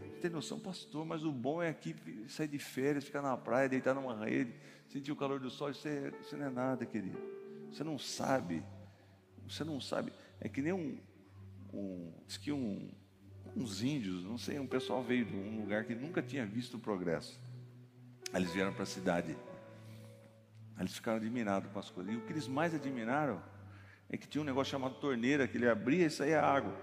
Não 0.00 0.20
tem 0.20 0.30
noção, 0.30 0.56
pastor, 0.60 1.04
mas 1.04 1.24
o 1.24 1.32
bom 1.32 1.60
é 1.60 1.68
aqui 1.68 1.96
sair 2.28 2.46
de 2.46 2.60
férias, 2.60 3.02
ficar 3.02 3.20
na 3.20 3.36
praia, 3.36 3.68
deitar 3.68 3.92
numa 3.92 4.24
rede, 4.24 4.54
sentir 4.88 5.10
o 5.10 5.16
calor 5.16 5.40
do 5.40 5.50
sol. 5.50 5.70
Isso, 5.70 5.88
é, 5.88 6.12
isso 6.20 6.36
não 6.36 6.46
é 6.46 6.48
nada, 6.48 6.86
querido. 6.86 7.18
Você 7.72 7.82
não 7.82 7.98
sabe. 7.98 8.62
Você 9.48 9.64
não 9.64 9.80
sabe. 9.80 10.12
É 10.40 10.48
que 10.48 10.62
nem 10.62 10.72
um. 10.72 10.96
um 11.72 12.12
diz 12.24 12.36
que 12.36 12.52
um, 12.52 12.88
uns 13.56 13.82
índios, 13.82 14.22
não 14.22 14.38
sei, 14.38 14.60
um 14.60 14.68
pessoal 14.68 15.02
veio 15.02 15.24
de 15.24 15.34
um 15.34 15.58
lugar 15.58 15.86
que 15.86 15.94
nunca 15.96 16.22
tinha 16.22 16.46
visto 16.46 16.76
o 16.76 16.78
progresso. 16.78 17.36
Aí 18.32 18.40
eles 18.40 18.52
vieram 18.52 18.72
para 18.72 18.84
a 18.84 18.86
cidade. 18.86 19.36
Aí 20.76 20.82
eles 20.82 20.94
ficaram 20.94 21.18
admirados 21.18 21.68
com 21.72 21.80
as 21.80 21.90
coisas. 21.90 22.14
E 22.14 22.16
o 22.16 22.20
que 22.20 22.32
eles 22.32 22.46
mais 22.46 22.72
admiraram 22.72 23.42
é 24.08 24.16
que 24.16 24.28
tinha 24.28 24.42
um 24.42 24.44
negócio 24.44 24.70
chamado 24.70 24.94
torneira, 24.96 25.48
que 25.48 25.56
ele 25.56 25.68
abria 25.68 26.06
e 26.06 26.10
saía 26.10 26.40
água. 26.40 26.74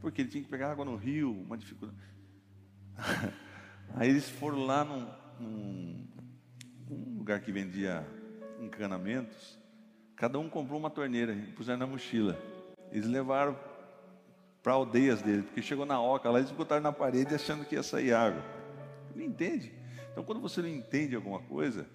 Porque 0.00 0.22
ele 0.22 0.28
tinha 0.28 0.42
que 0.42 0.50
pegar 0.50 0.70
água 0.70 0.84
no 0.84 0.96
rio, 0.96 1.30
uma 1.30 1.56
dificuldade. 1.56 1.98
Aí 3.94 4.08
eles 4.08 4.28
foram 4.28 4.64
lá 4.64 4.84
num, 4.84 5.08
num, 5.40 6.06
num 6.88 7.18
lugar 7.18 7.40
que 7.40 7.52
vendia 7.52 8.06
encanamentos. 8.60 9.58
Cada 10.16 10.38
um 10.38 10.48
comprou 10.48 10.78
uma 10.78 10.90
torneira 10.90 11.32
e 11.32 11.52
puseram 11.52 11.78
na 11.78 11.86
mochila. 11.86 12.38
Eles 12.90 13.06
levaram 13.06 13.58
para 14.62 14.72
aldeias 14.72 15.20
dele, 15.20 15.42
porque 15.42 15.60
chegou 15.60 15.84
na 15.84 16.00
oca 16.00 16.30
lá, 16.30 16.38
eles 16.38 16.50
botaram 16.50 16.82
na 16.82 16.92
parede 16.92 17.34
achando 17.34 17.64
que 17.64 17.74
ia 17.74 17.82
sair 17.82 18.14
água. 18.14 18.42
Não 19.14 19.22
entende? 19.22 19.72
Então, 20.10 20.24
quando 20.24 20.40
você 20.40 20.62
não 20.62 20.68
entende 20.68 21.14
alguma 21.14 21.40
coisa, 21.40 21.86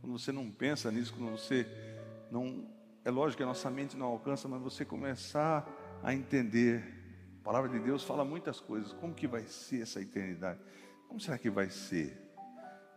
quando 0.00 0.18
você 0.18 0.30
não 0.30 0.50
pensa 0.50 0.90
nisso, 0.92 1.12
quando 1.16 1.32
você 1.32 1.66
não 2.30 2.68
é 3.04 3.10
lógico 3.10 3.38
que 3.38 3.42
a 3.42 3.46
nossa 3.46 3.70
mente 3.70 3.96
não 3.96 4.06
alcança, 4.06 4.48
mas 4.48 4.62
você 4.62 4.84
começar 4.84 5.68
a 6.02 6.14
entender. 6.14 6.82
A 7.40 7.44
palavra 7.44 7.68
de 7.68 7.78
Deus 7.78 8.02
fala 8.02 8.24
muitas 8.24 8.58
coisas. 8.58 8.92
Como 8.94 9.14
que 9.14 9.26
vai 9.26 9.42
ser 9.42 9.82
essa 9.82 10.00
eternidade? 10.00 10.58
Como 11.06 11.20
será 11.20 11.36
que 11.36 11.50
vai 11.50 11.68
ser? 11.68 12.18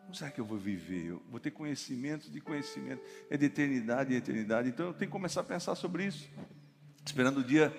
Como 0.03 0.15
será 0.15 0.31
que 0.31 0.39
eu 0.39 0.45
vou 0.45 0.57
viver? 0.57 1.07
Eu 1.07 1.21
vou 1.29 1.39
ter 1.39 1.51
conhecimento 1.51 2.31
de 2.31 2.39
conhecimento. 2.39 3.03
É 3.29 3.35
de 3.35 3.45
eternidade 3.47 4.13
em 4.13 4.17
eternidade. 4.17 4.69
Então 4.69 4.87
eu 4.87 4.93
tenho 4.93 5.11
que 5.11 5.17
começar 5.17 5.41
a 5.41 5.43
pensar 5.43 5.75
sobre 5.75 6.05
isso. 6.05 6.29
Esperando 7.05 7.39
o 7.39 7.43
dia 7.43 7.75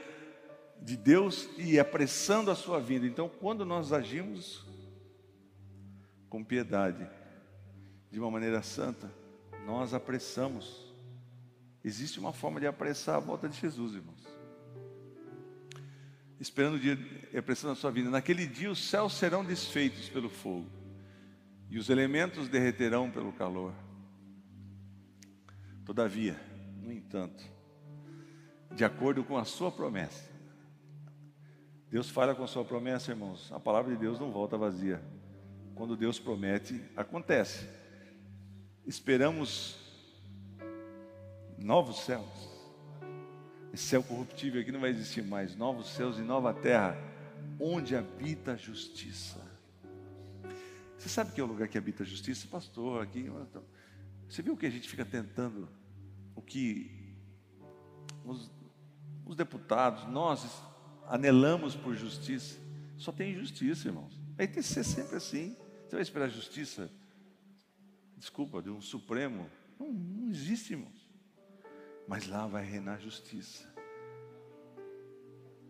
de 0.83 0.97
Deus 0.97 1.49
e 1.57 1.81
apressando 1.81 2.51
a 2.51 2.55
sua 2.55 2.79
vida. 2.79 3.07
Então, 3.07 3.29
quando 3.29 3.65
nós 3.65 3.93
agimos 3.93 4.67
com 6.29 6.45
piedade, 6.45 7.09
de 8.11 8.21
uma 8.21 8.31
maneira 8.31 8.63
santa, 8.63 9.11
nós 9.67 9.93
apressamos 9.95 10.88
Existe 11.85 12.19
uma 12.19 12.33
forma 12.33 12.61
de 12.61 12.67
apressar 12.67 13.17
a 13.17 13.21
volta 13.21 13.49
de 13.49 13.59
Jesus, 13.59 13.95
irmãos. 13.95 14.27
Esperando 16.41 16.75
o 16.75 16.79
dia, 16.81 16.99
apressando 17.37 17.73
a 17.73 17.77
sua 17.77 17.91
vida. 17.91 18.11
Naquele 18.11 18.47
dia 18.47 18.71
os 18.71 18.89
céus 18.89 19.15
serão 19.15 19.45
desfeitos 19.45 20.09
pelo 20.09 20.29
fogo, 20.29 20.71
e 21.69 21.79
os 21.79 21.89
elementos 21.89 22.49
derreterão 22.49 23.11
pelo 23.11 23.33
calor. 23.33 23.75
Todavia, 25.85 26.39
no 26.83 26.93
entanto, 26.93 27.45
de 28.75 28.85
acordo 28.85 29.25
com 29.25 29.37
a 29.37 29.45
sua 29.45 29.73
promessa, 29.73 30.29
Deus 31.91 32.11
fala 32.11 32.35
com 32.35 32.45
a 32.45 32.47
sua 32.47 32.65
promessa, 32.65 33.13
irmãos. 33.13 33.51
A 33.51 33.59
palavra 33.59 33.93
de 33.93 33.99
Deus 33.99 34.21
não 34.21 34.31
volta 34.31 34.59
vazia. 34.59 35.03
Quando 35.75 35.97
Deus 35.97 36.19
promete, 36.19 36.83
acontece. 36.95 37.67
Esperamos 38.87 39.88
novos 41.59 42.01
céus. 42.01 42.49
Esse 43.73 43.85
céu 43.85 44.03
corruptível 44.03 44.61
aqui 44.61 44.73
não 44.73 44.81
vai 44.81 44.91
existir 44.91 45.23
mais. 45.23 45.57
Novos 45.57 45.89
céus 45.91 46.19
e 46.19 46.23
nova 46.23 46.55
terra, 46.55 46.97
onde 47.61 47.95
habita 47.95 48.53
a 48.53 48.57
justiça. 48.57 49.47
Você 50.97 51.09
sabe 51.09 51.33
que 51.33 51.41
é 51.41 51.45
o 51.45 51.47
lugar 51.47 51.69
que 51.69 51.79
habita 51.79 52.03
a 52.03 52.07
justiça, 52.07 52.49
pastor? 52.49 53.03
Aqui, 53.03 53.31
você 54.29 54.43
viu 54.43 54.57
que 54.57 54.67
a 54.67 54.71
gente 54.71 54.89
fica 54.89 55.05
tentando? 55.05 55.69
O 56.35 56.43
que 56.43 57.15
os, 58.25 58.51
os 59.27 59.37
deputados, 59.37 60.09
nós 60.09 60.63
anelamos 61.07 61.77
por 61.77 61.95
justiça. 61.95 62.59
Só 62.97 63.13
tem 63.13 63.35
justiça, 63.35 63.89
irmãos. 63.89 64.19
Aí 64.37 64.47
tem 64.47 64.63
que 64.63 64.69
ser 64.69 64.85
sempre 64.85 65.17
assim. 65.17 65.57
Você 65.85 65.97
vai 65.97 66.03
esperar 66.03 66.29
justiça? 66.29 66.91
Desculpa, 68.17 68.61
de 68.61 68.71
um 68.71 68.81
Supremo? 68.81 69.49
Não, 69.79 69.93
não 69.93 70.29
existe, 70.29 70.73
irmãos 70.73 70.98
mas 72.09 72.27
lá 72.27 72.47
vai 72.47 72.65
reinar 72.65 72.99
justiça. 72.99 73.69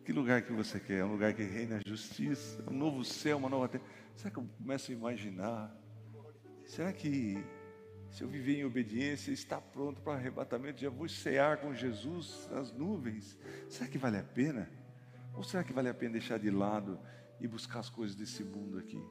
Que 0.05 0.13
lugar 0.13 0.41
que 0.41 0.53
você 0.53 0.79
quer? 0.79 1.05
Um 1.05 1.13
lugar 1.13 1.35
que 1.35 1.43
reina 1.43 1.81
justiça, 1.85 2.65
um 2.71 2.75
novo 2.75 3.05
céu, 3.05 3.37
uma 3.37 3.49
nova 3.49 3.69
terra. 3.69 3.85
Será 4.15 4.31
que 4.31 4.39
eu 4.39 4.49
começo 4.57 4.91
a 4.91 4.95
imaginar? 4.95 5.77
Será 6.65 6.93
que 6.93 7.45
se 8.11 8.23
eu 8.23 8.29
viver 8.29 8.61
em 8.61 8.65
obediência, 8.65 9.33
está 9.33 9.61
pronto 9.61 10.01
para 10.01 10.15
arrebatamento, 10.15 10.81
já 10.81 10.89
vou 10.89 11.09
cear 11.09 11.59
com 11.59 11.75
Jesus 11.75 12.49
nas 12.51 12.73
nuvens? 12.73 13.37
Será 13.69 13.91
que 13.91 13.99
vale 13.99 14.17
a 14.17 14.23
pena? 14.23 14.71
Ou 15.35 15.43
será 15.43 15.63
que 15.63 15.73
vale 15.73 15.89
a 15.89 15.95
pena 15.95 16.13
deixar 16.13 16.39
de 16.39 16.51
lado 16.51 16.99
e 17.41 17.47
buscar 17.47 17.81
as 17.81 17.91
coisas 17.91 18.17
desse 18.17 18.43
mundo 18.43 18.79
aqui? 18.79 19.03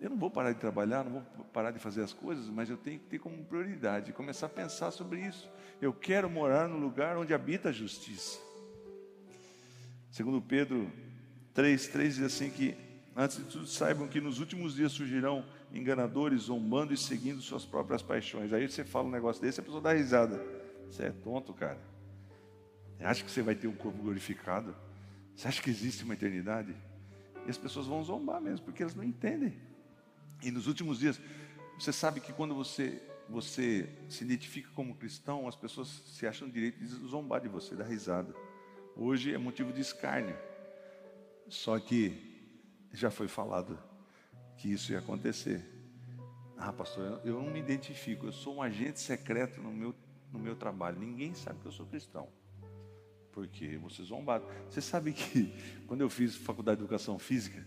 Eu 0.00 0.08
não 0.08 0.16
vou 0.16 0.30
parar 0.30 0.52
de 0.52 0.58
trabalhar, 0.58 1.04
não 1.04 1.12
vou 1.12 1.44
parar 1.52 1.70
de 1.70 1.78
fazer 1.78 2.02
as 2.02 2.12
coisas, 2.12 2.48
mas 2.48 2.70
eu 2.70 2.78
tenho 2.78 2.98
que 2.98 3.04
ter 3.04 3.18
como 3.18 3.44
prioridade 3.44 4.12
começar 4.12 4.46
a 4.46 4.48
pensar 4.48 4.90
sobre 4.90 5.20
isso. 5.20 5.50
Eu 5.80 5.92
quero 5.92 6.30
morar 6.30 6.66
no 6.66 6.78
lugar 6.78 7.18
onde 7.18 7.34
habita 7.34 7.68
a 7.68 7.72
justiça. 7.72 8.38
Segundo 10.10 10.40
Pedro 10.40 10.90
3, 11.52 11.88
3 11.88 12.14
diz 12.14 12.24
assim 12.24 12.50
que 12.50 12.74
antes 13.14 13.36
de 13.36 13.44
tudo 13.44 13.66
saibam 13.66 14.08
que 14.08 14.22
nos 14.22 14.40
últimos 14.40 14.74
dias 14.74 14.92
surgirão 14.92 15.44
enganadores, 15.70 16.42
zombando 16.42 16.94
e 16.94 16.96
seguindo 16.96 17.42
suas 17.42 17.66
próprias 17.66 18.02
paixões. 18.02 18.52
Aí 18.54 18.66
você 18.66 18.82
fala 18.82 19.06
um 19.06 19.10
negócio 19.10 19.42
desse, 19.42 19.60
a 19.60 19.62
pessoa 19.62 19.82
dá 19.82 19.92
risada. 19.92 20.42
Você 20.86 21.04
é 21.04 21.10
tonto, 21.10 21.52
cara. 21.52 21.78
Você 22.96 23.04
acha 23.04 23.22
que 23.22 23.30
você 23.30 23.42
vai 23.42 23.54
ter 23.54 23.68
um 23.68 23.74
corpo 23.74 24.02
glorificado? 24.02 24.74
Você 25.36 25.46
acha 25.46 25.62
que 25.62 25.70
existe 25.70 26.04
uma 26.04 26.14
eternidade? 26.14 26.74
E 27.46 27.50
as 27.50 27.58
pessoas 27.58 27.86
vão 27.86 28.02
zombar 28.02 28.40
mesmo, 28.40 28.64
porque 28.64 28.82
elas 28.82 28.94
não 28.94 29.04
entendem. 29.04 29.69
E 30.42 30.50
nos 30.50 30.66
últimos 30.66 30.98
dias, 30.98 31.20
você 31.78 31.92
sabe 31.92 32.20
que 32.20 32.32
quando 32.32 32.54
você 32.54 33.02
você 33.30 33.88
se 34.08 34.24
identifica 34.24 34.68
como 34.74 34.96
cristão, 34.96 35.46
as 35.46 35.54
pessoas 35.54 35.88
se 35.88 36.26
acham 36.26 36.50
direito 36.50 36.80
de 36.80 36.86
zombar 36.86 37.40
de 37.40 37.48
você, 37.48 37.76
dar 37.76 37.84
risada. 37.84 38.34
Hoje 38.96 39.32
é 39.32 39.38
motivo 39.38 39.72
de 39.72 39.80
escárnio. 39.80 40.36
Só 41.48 41.78
que 41.78 42.12
já 42.92 43.10
foi 43.10 43.28
falado 43.28 43.78
que 44.56 44.72
isso 44.72 44.90
ia 44.92 44.98
acontecer. 44.98 45.64
Ah, 46.56 46.72
pastor, 46.72 47.20
eu 47.24 47.40
não 47.40 47.50
me 47.50 47.60
identifico, 47.60 48.26
eu 48.26 48.32
sou 48.32 48.56
um 48.56 48.62
agente 48.62 49.00
secreto 49.00 49.62
no 49.62 49.72
meu, 49.72 49.94
no 50.32 50.38
meu 50.38 50.56
trabalho. 50.56 50.98
Ninguém 50.98 51.32
sabe 51.34 51.60
que 51.60 51.66
eu 51.66 51.72
sou 51.72 51.86
cristão. 51.86 52.28
Porque 53.32 53.78
você 53.78 54.02
zombado. 54.02 54.44
Você 54.68 54.80
sabe 54.80 55.12
que 55.12 55.54
quando 55.86 56.00
eu 56.00 56.10
fiz 56.10 56.34
faculdade 56.34 56.78
de 56.78 56.84
educação 56.84 57.16
física, 57.18 57.64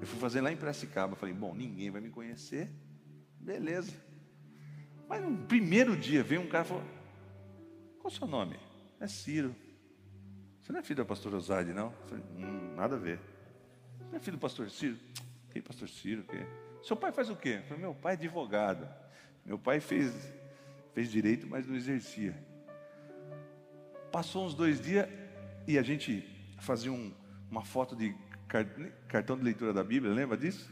eu 0.00 0.06
fui 0.06 0.18
fazer 0.18 0.40
lá 0.40 0.50
em 0.50 0.56
Piracicaba. 0.56 1.14
Falei, 1.14 1.34
bom, 1.34 1.54
ninguém 1.54 1.90
vai 1.90 2.00
me 2.00 2.10
conhecer. 2.10 2.70
Beleza. 3.38 3.92
Mas 5.08 5.22
no 5.22 5.36
primeiro 5.46 5.96
dia 5.96 6.22
veio 6.22 6.40
um 6.40 6.46
cara 6.46 6.64
e 6.64 6.68
falou: 6.68 6.84
Qual 7.98 8.12
o 8.12 8.16
seu 8.16 8.26
nome? 8.26 8.56
É 9.00 9.06
Ciro. 9.06 9.54
Você 10.60 10.72
não 10.72 10.80
é 10.80 10.82
filho 10.82 10.98
da 10.98 11.04
pastora 11.04 11.36
Osade, 11.36 11.72
não? 11.72 11.86
Eu 11.86 12.06
falei, 12.06 12.24
hum, 12.36 12.74
nada 12.76 12.94
a 12.94 12.98
ver. 12.98 13.18
Não 14.08 14.16
é 14.16 14.20
filho 14.20 14.36
do 14.36 14.40
pastor 14.40 14.70
Ciro? 14.70 14.96
Que 15.50 15.60
pastor 15.60 15.88
Ciro? 15.88 16.22
Que? 16.22 16.46
Seu 16.86 16.94
pai 16.96 17.10
faz 17.10 17.28
o 17.28 17.34
quê? 17.34 17.56
Eu 17.58 17.62
falei, 17.64 17.80
meu 17.80 17.94
pai 17.94 18.12
é 18.12 18.16
advogado. 18.16 18.88
Meu 19.44 19.58
pai 19.58 19.80
fez, 19.80 20.12
fez 20.94 21.10
direito, 21.10 21.46
mas 21.48 21.66
não 21.66 21.74
exercia. 21.74 22.36
Passou 24.12 24.46
uns 24.46 24.54
dois 24.54 24.80
dias 24.80 25.08
e 25.66 25.76
a 25.76 25.82
gente 25.82 26.24
fazia 26.60 26.92
um, 26.92 27.12
uma 27.50 27.64
foto 27.64 27.96
de 27.96 28.14
cartão 29.08 29.38
de 29.38 29.44
leitura 29.44 29.72
da 29.72 29.84
Bíblia, 29.84 30.12
lembra 30.12 30.36
disso? 30.36 30.70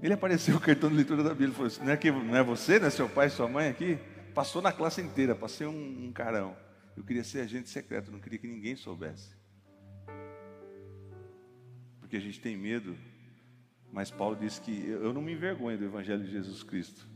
Ele 0.00 0.12
apareceu 0.12 0.56
o 0.56 0.60
cartão 0.60 0.90
de 0.90 0.96
leitura 0.96 1.22
da 1.22 1.30
Bíblia, 1.30 1.52
falou 1.52 1.66
assim, 1.66 1.82
não 1.82 1.90
é, 1.90 1.96
que, 1.96 2.10
não 2.10 2.36
é 2.36 2.42
você, 2.42 2.78
não 2.78 2.86
é 2.86 2.90
seu 2.90 3.08
pai, 3.08 3.30
sua 3.30 3.48
mãe 3.48 3.68
aqui? 3.68 3.98
Passou 4.34 4.62
na 4.62 4.70
classe 4.70 5.00
inteira, 5.00 5.34
passei 5.34 5.66
um, 5.66 6.06
um 6.06 6.12
carão. 6.12 6.56
Eu 6.96 7.02
queria 7.02 7.24
ser 7.24 7.40
agente 7.40 7.68
secreto, 7.68 8.12
não 8.12 8.20
queria 8.20 8.38
que 8.38 8.46
ninguém 8.46 8.76
soubesse. 8.76 9.36
Porque 11.98 12.16
a 12.16 12.20
gente 12.20 12.40
tem 12.40 12.56
medo, 12.56 12.96
mas 13.92 14.10
Paulo 14.10 14.36
disse 14.36 14.60
que 14.60 14.88
eu 14.88 15.12
não 15.12 15.22
me 15.22 15.32
envergonho 15.32 15.78
do 15.78 15.84
Evangelho 15.84 16.22
de 16.22 16.30
Jesus 16.30 16.62
Cristo. 16.62 17.06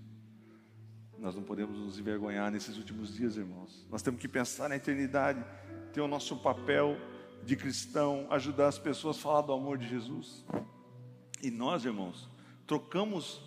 Nós 1.18 1.36
não 1.36 1.42
podemos 1.42 1.78
nos 1.78 1.98
envergonhar 1.98 2.50
nesses 2.50 2.76
últimos 2.76 3.14
dias, 3.14 3.36
irmãos. 3.36 3.86
Nós 3.88 4.02
temos 4.02 4.20
que 4.20 4.26
pensar 4.26 4.68
na 4.68 4.74
eternidade, 4.74 5.44
ter 5.92 6.00
o 6.00 6.08
nosso 6.08 6.36
papel 6.38 6.96
de 7.44 7.56
cristão, 7.56 8.26
ajudar 8.30 8.68
as 8.68 8.78
pessoas 8.78 9.16
a 9.18 9.20
falar 9.20 9.40
do 9.42 9.52
amor 9.52 9.76
de 9.78 9.88
Jesus. 9.88 10.44
E 11.42 11.50
nós, 11.50 11.84
irmãos, 11.84 12.28
trocamos 12.66 13.40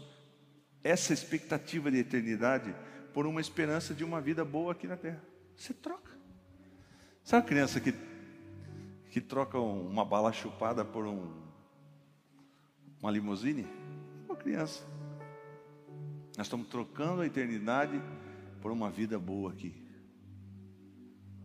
essa 0.84 1.14
expectativa 1.14 1.90
de 1.90 1.98
eternidade 1.98 2.76
por 3.14 3.26
uma 3.26 3.40
esperança 3.40 3.94
de 3.94 4.04
uma 4.04 4.20
vida 4.20 4.44
boa 4.44 4.74
aqui 4.74 4.86
na 4.88 4.98
terra. 4.98 5.24
Você 5.56 5.74
troca. 5.74 6.12
Sabe 7.24 7.46
a 7.46 7.48
criança 7.48 7.80
que, 7.80 7.94
que 9.10 9.22
troca 9.22 9.58
uma 9.58 10.04
bala 10.04 10.32
chupada 10.34 10.84
por 10.84 11.08
um, 11.08 11.32
uma 13.02 13.10
limusine? 13.10 13.66
Uma 14.26 14.36
criança. 14.36 14.84
Nós 16.38 16.48
estamos 16.48 16.68
trocando 16.68 17.22
a 17.22 17.26
eternidade 17.26 18.02
por 18.62 18.72
uma 18.72 18.92
vida 18.92 19.18
boa 19.18 19.52
aqui, 19.52 19.74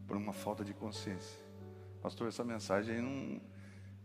por 0.07 0.17
uma 0.17 0.33
falta 0.33 0.65
de 0.65 0.75
consciência. 0.75 1.50
Pastor, 2.01 2.29
essa 2.29 2.43
mensagem 2.43 2.97
aí 2.97 3.03
não. 3.03 3.41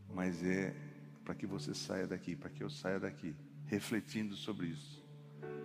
Mas 0.10 0.44
é 0.44 0.76
para 1.24 1.34
que 1.34 1.48
você 1.48 1.74
saia 1.74 2.06
daqui, 2.06 2.36
para 2.36 2.50
que 2.50 2.64
eu 2.64 2.70
saia 2.70 3.00
daqui, 3.00 3.36
refletindo 3.66 4.36
sobre 4.36 4.68
isso. 4.68 5.04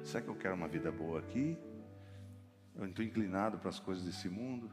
Será 0.03 0.23
que 0.23 0.31
eu 0.31 0.37
quero 0.37 0.55
uma 0.55 0.69
vida 0.69 0.91
boa 0.91 1.19
aqui? 1.19 1.59
Eu 2.75 2.87
estou 2.87 3.05
inclinado 3.05 3.59
para 3.59 3.69
as 3.69 3.79
coisas 3.79 4.05
desse 4.05 4.29
mundo? 4.29 4.71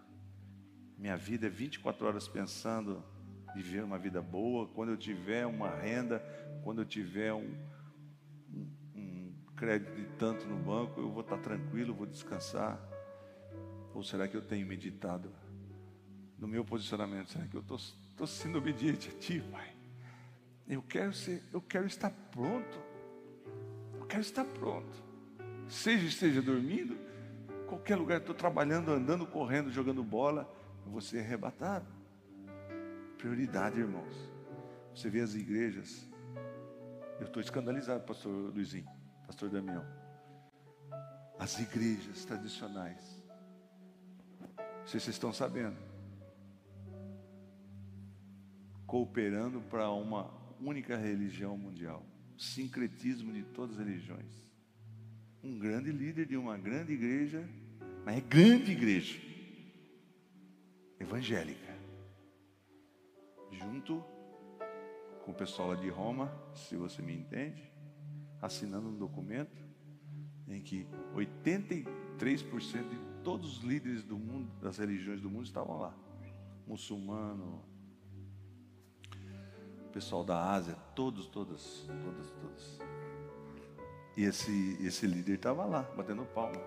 Minha 0.98 1.18
vida 1.18 1.48
é 1.48 1.50
24 1.50 2.06
horas 2.06 2.28
pensando 2.28 3.04
em 3.50 3.54
viver 3.56 3.84
uma 3.84 3.98
vida 3.98 4.22
boa. 4.22 4.68
Quando 4.68 4.90
eu 4.90 4.98
tiver 4.98 5.46
uma 5.46 5.70
renda, 5.70 6.20
quando 6.64 6.82
eu 6.82 6.86
tiver 6.86 7.34
um, 7.34 7.54
um, 8.54 8.68
um 8.96 9.34
crédito 9.56 9.96
de 9.96 10.06
tanto 10.18 10.48
no 10.48 10.58
banco, 10.58 11.02
eu 11.02 11.12
vou 11.12 11.22
estar 11.22 11.38
tranquilo, 11.40 11.94
vou 11.94 12.08
descansar. 12.08 12.80
Ou 13.94 14.04
será 14.04 14.28
que 14.28 14.38
eu 14.38 14.42
tenho 14.42 14.66
meditado 14.66 15.32
no 16.38 16.48
meu 16.48 16.64
posicionamento? 16.64 17.32
Será 17.32 17.46
que 17.48 17.56
eu 17.56 17.62
estou 17.62 18.28
sendo 18.28 18.58
obediente 18.58 19.10
a 19.10 19.20
Ti, 19.20 19.42
Pai? 19.52 19.74
Eu 20.68 20.82
quero 20.82 21.14
ser, 21.14 21.44
eu 21.54 21.62
quero 21.62 21.88
estar 21.88 22.12
pronto. 22.32 22.80
Eu 24.00 24.06
quero 24.06 24.22
estar 24.22 24.46
pronto. 24.46 25.04
Seja 25.70 26.06
esteja 26.06 26.42
dormindo, 26.42 26.98
qualquer 27.68 27.96
lugar, 27.96 28.20
estou 28.20 28.36
trabalhando, 28.36 28.92
andando, 28.92 29.26
correndo, 29.26 29.72
jogando 29.72 30.04
bola, 30.04 30.50
eu 30.86 30.92
vou 30.92 31.02
ser 31.02 31.20
arrebatado. 31.20 31.86
Prioridade, 33.18 33.80
irmãos. 33.80 34.16
Você 34.96 35.10
vê 35.10 35.22
as 35.22 35.36
igrejas. 35.36 36.08
Eu 37.20 37.28
estou 37.28 37.42
escandalizado, 37.42 38.04
pastor 38.04 38.32
Luizinho, 38.32 38.88
pastor 39.26 39.50
Damião. 39.50 39.86
As 41.40 41.60
igrejas 41.60 42.26
tradicionais. 42.26 43.24
Vocês 44.86 45.08
estão 45.08 45.34
sabendo 45.34 45.78
cooperando 48.88 49.60
para 49.62 49.92
uma 49.92 50.32
única 50.62 50.96
religião 50.98 51.58
mundial, 51.58 52.04
sincretismo 52.38 53.34
de 53.34 53.44
todas 53.44 53.78
as 53.78 53.86
religiões. 53.86 54.34
Um 55.44 55.60
grande 55.60 55.92
líder 55.92 56.26
de 56.26 56.38
uma 56.38 56.58
grande 56.58 56.94
igreja, 56.94 57.48
mas 58.06 58.18
é 58.18 58.22
grande 58.22 58.72
igreja, 58.72 59.20
evangélica, 61.00 61.78
junto 63.52 64.04
com 65.24 65.32
o 65.32 65.36
pessoal 65.36 65.76
de 65.76 65.90
Roma, 65.90 66.32
se 66.56 66.78
você 66.78 67.02
me 67.02 67.14
entende, 67.14 67.70
assinando 68.42 68.88
um 68.88 68.98
documento 68.98 69.68
em 70.48 70.62
que 70.62 70.88
83% 71.14 71.86
de 72.90 72.98
todos 73.22 73.58
os 73.58 73.64
líderes 73.64 74.04
do 74.04 74.18
mundo, 74.18 74.50
das 74.62 74.78
religiões 74.78 75.20
do 75.20 75.30
mundo 75.30 75.44
estavam 75.44 75.78
lá. 75.78 75.94
Muçulmano, 76.66 77.64
pessoal 79.98 80.24
da 80.24 80.52
Ásia, 80.52 80.76
todos, 80.94 81.26
todas, 81.26 81.88
todas, 81.88 82.30
todas. 82.30 82.80
E 84.16 84.26
esse, 84.26 84.78
esse 84.80 85.08
líder 85.08 85.38
estava 85.38 85.66
lá, 85.66 85.82
batendo 85.98 86.24
palma. 86.24 86.62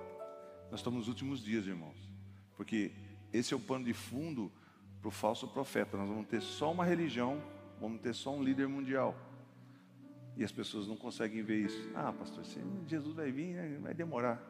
Nós 0.69 0.81
estamos 0.81 1.01
nos 1.01 1.09
últimos 1.09 1.41
dias, 1.41 1.65
irmãos. 1.65 1.97
Porque 2.57 2.91
esse 3.33 3.55
é 3.55 3.57
o 3.57 3.61
pano 3.61 3.85
de 3.85 3.95
fundo 3.95 4.51
para 5.01 5.07
o 5.07 5.13
falso 5.13 5.47
profeta. 5.47 5.97
Nós 5.97 6.09
vamos 6.09 6.27
ter 6.27 6.43
só 6.43 6.73
uma 6.73 6.85
religião, 6.85 7.41
vamos 7.81 8.01
ter 8.01 8.17
só 8.17 8.35
um 8.35 8.43
líder 8.43 8.67
mundial. 8.67 9.17
E 10.37 10.43
as 10.43 10.51
pessoas 10.51 10.89
não 10.89 10.97
conseguem 10.97 11.41
ver 11.41 11.67
isso. 11.67 11.89
Ah, 11.95 12.13
pastor, 12.13 12.43
Jesus 12.89 13.15
vai 13.15 13.31
vir, 13.31 13.55
né? 13.55 13.79
vai 13.81 13.95
demorar. 13.95 14.43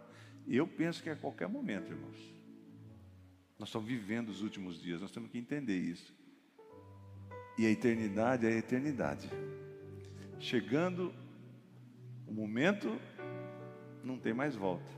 Eu 0.48 0.66
penso 0.66 1.02
que 1.02 1.10
é 1.10 1.12
a 1.12 1.16
qualquer 1.16 1.50
momento, 1.50 1.92
irmãos. 1.92 2.34
Nós 3.58 3.68
estamos 3.68 3.86
vivendo 3.86 4.30
os 4.30 4.40
últimos 4.40 4.80
dias, 4.80 5.02
nós 5.02 5.10
temos 5.10 5.30
que 5.30 5.36
entender 5.36 5.76
isso. 5.76 6.18
E 7.60 7.66
a 7.66 7.70
eternidade 7.70 8.46
é 8.46 8.48
a 8.48 8.56
eternidade. 8.56 9.28
Chegando 10.38 11.12
o 12.26 12.32
momento, 12.32 12.98
não 14.02 14.18
tem 14.18 14.32
mais 14.32 14.56
volta. 14.56 14.90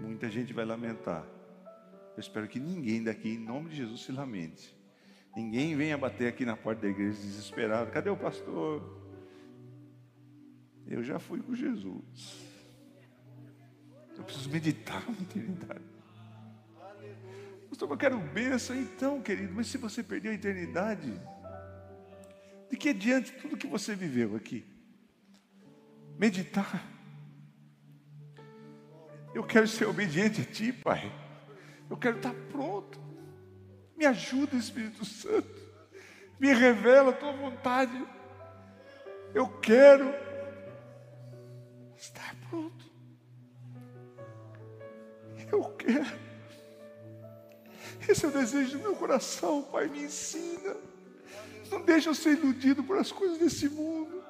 Muita 0.00 0.28
gente 0.28 0.52
vai 0.52 0.64
lamentar. 0.64 1.24
Eu 2.16 2.18
espero 2.20 2.48
que 2.48 2.58
ninguém 2.58 3.04
daqui, 3.04 3.28
em 3.28 3.38
nome 3.38 3.70
de 3.70 3.76
Jesus, 3.76 4.00
se 4.00 4.10
lamente. 4.10 4.76
Ninguém 5.36 5.76
venha 5.76 5.96
bater 5.96 6.26
aqui 6.26 6.44
na 6.44 6.56
porta 6.56 6.82
da 6.82 6.88
igreja 6.88 7.20
desesperado. 7.20 7.92
Cadê 7.92 8.10
o 8.10 8.16
pastor? 8.16 8.82
Eu 10.88 11.04
já 11.04 11.20
fui 11.20 11.40
com 11.40 11.54
Jesus. 11.54 12.44
Eu 14.18 14.24
preciso 14.24 14.50
meditar 14.50 15.08
na 15.08 15.22
eternidade. 15.22 15.95
Pastor, 17.76 17.90
eu 17.90 17.96
quero 17.98 18.18
bênção. 18.18 18.74
Então, 18.74 19.20
querido, 19.20 19.52
mas 19.54 19.66
se 19.66 19.76
você 19.76 20.02
perdeu 20.02 20.32
a 20.32 20.34
eternidade, 20.34 21.12
de 22.70 22.76
que 22.78 22.88
adiante 22.88 23.32
tudo 23.32 23.54
que 23.54 23.66
você 23.66 23.94
viveu 23.94 24.34
aqui? 24.34 24.64
meditar. 26.18 26.82
Eu 29.34 29.44
quero 29.44 29.68
ser 29.68 29.84
obediente 29.84 30.40
a 30.40 30.44
Ti, 30.46 30.72
Pai. 30.72 31.12
Eu 31.90 31.98
quero 31.98 32.16
estar 32.16 32.32
pronto. 32.50 32.98
Me 33.94 34.06
ajuda, 34.06 34.56
Espírito 34.56 35.04
Santo. 35.04 35.60
Me 36.40 36.54
revela 36.54 37.10
a 37.10 37.12
Tua 37.12 37.32
vontade. 37.32 38.02
Eu 39.34 39.48
quero 39.60 40.14
estar 41.94 42.34
pronto. 42.48 42.86
Eu 45.52 45.62
quero. 45.74 46.25
Esse 48.08 48.24
é 48.24 48.28
o 48.28 48.32
desejo 48.32 48.78
do 48.78 48.84
meu 48.84 48.94
coração, 48.94 49.62
Pai. 49.62 49.88
Me 49.88 50.04
ensina. 50.04 50.76
Não 51.70 51.82
deixa 51.82 52.10
eu 52.10 52.14
ser 52.14 52.38
iludido 52.38 52.82
por 52.82 52.98
as 52.98 53.10
coisas 53.10 53.38
desse 53.38 53.68
mundo. 53.68 54.22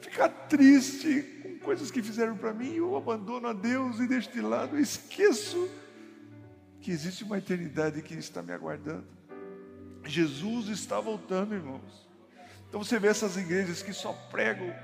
Ficar 0.00 0.28
triste 0.48 1.22
com 1.42 1.58
coisas 1.58 1.90
que 1.90 2.02
fizeram 2.02 2.36
para 2.36 2.52
mim, 2.52 2.74
eu 2.74 2.96
abandono 2.96 3.48
a 3.48 3.52
Deus 3.52 4.00
e 4.00 4.06
deixo 4.06 4.30
de 4.32 4.40
lado. 4.40 4.76
Eu 4.76 4.80
esqueço 4.80 5.68
que 6.80 6.90
existe 6.90 7.24
uma 7.24 7.38
eternidade 7.38 8.00
que 8.00 8.14
está 8.14 8.42
me 8.42 8.52
aguardando. 8.52 9.06
Jesus 10.04 10.68
está 10.68 10.98
voltando, 10.98 11.54
irmãos. 11.54 12.08
Então 12.68 12.82
você 12.82 12.98
vê 12.98 13.08
essas 13.08 13.36
igrejas 13.36 13.82
que 13.82 13.92
só 13.92 14.12
pregam 14.30 14.74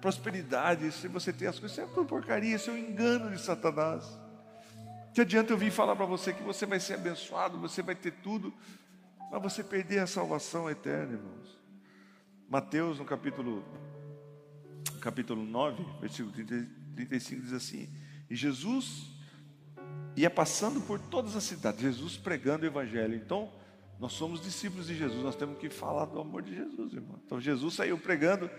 prosperidade, 0.00 0.90
se 0.92 1.08
você 1.08 1.32
tem 1.32 1.46
as 1.46 1.58
coisas, 1.58 1.76
isso 1.76 1.86
é 1.86 1.94
tudo 1.94 2.06
porcaria, 2.06 2.56
isso 2.56 2.70
é 2.70 2.72
um 2.72 2.78
engano 2.78 3.30
de 3.30 3.40
Satanás. 3.40 4.18
Que 5.12 5.22
adianta 5.22 5.52
eu 5.52 5.58
vir 5.58 5.72
falar 5.72 5.96
para 5.96 6.06
você 6.06 6.32
que 6.32 6.42
você 6.42 6.64
vai 6.66 6.78
ser 6.78 6.94
abençoado, 6.94 7.58
você 7.58 7.82
vai 7.82 7.94
ter 7.94 8.12
tudo, 8.22 8.54
mas 9.30 9.42
você 9.42 9.64
perder 9.64 9.98
a 10.00 10.06
salvação 10.06 10.70
eterna, 10.70 11.14
irmãos. 11.14 11.58
Mateus, 12.48 12.98
no 12.98 13.04
capítulo, 13.04 13.64
capítulo 15.00 15.44
9, 15.44 15.84
versículo 16.00 16.32
30, 16.32 16.68
35, 16.94 17.42
diz 17.42 17.52
assim: 17.52 17.88
E 18.28 18.36
Jesus 18.36 19.10
ia 20.16 20.30
passando 20.30 20.80
por 20.80 20.98
todas 20.98 21.34
as 21.36 21.44
cidades, 21.44 21.80
Jesus 21.80 22.16
pregando 22.16 22.64
o 22.64 22.66
Evangelho. 22.66 23.14
Então, 23.14 23.52
nós 23.98 24.12
somos 24.12 24.40
discípulos 24.40 24.86
de 24.86 24.96
Jesus, 24.96 25.22
nós 25.22 25.36
temos 25.36 25.58
que 25.58 25.68
falar 25.68 26.06
do 26.06 26.20
amor 26.20 26.42
de 26.42 26.54
Jesus, 26.54 26.92
irmão. 26.92 27.20
Então, 27.24 27.40
Jesus 27.40 27.74
saiu 27.74 27.98
pregando, 27.98 28.50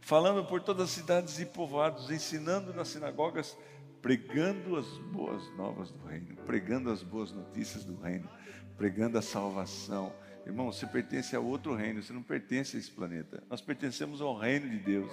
falando 0.00 0.44
por 0.44 0.60
todas 0.62 0.84
as 0.84 0.90
cidades 0.90 1.38
e 1.40 1.46
povoados, 1.46 2.10
ensinando 2.10 2.72
nas 2.72 2.88
sinagogas, 2.88 3.56
pregando 4.06 4.76
as 4.76 4.86
boas 4.86 5.50
novas 5.56 5.90
do 5.90 6.06
reino, 6.06 6.36
pregando 6.46 6.92
as 6.92 7.02
boas 7.02 7.32
notícias 7.32 7.84
do 7.84 7.96
reino, 7.96 8.28
pregando 8.76 9.18
a 9.18 9.22
salvação. 9.22 10.12
Irmão, 10.46 10.70
você 10.70 10.86
pertence 10.86 11.34
a 11.34 11.40
outro 11.40 11.74
reino, 11.74 12.00
você 12.00 12.12
não 12.12 12.22
pertence 12.22 12.76
a 12.76 12.78
esse 12.78 12.88
planeta. 12.88 13.42
Nós 13.50 13.60
pertencemos 13.60 14.20
ao 14.20 14.38
reino 14.38 14.70
de 14.70 14.78
Deus 14.78 15.10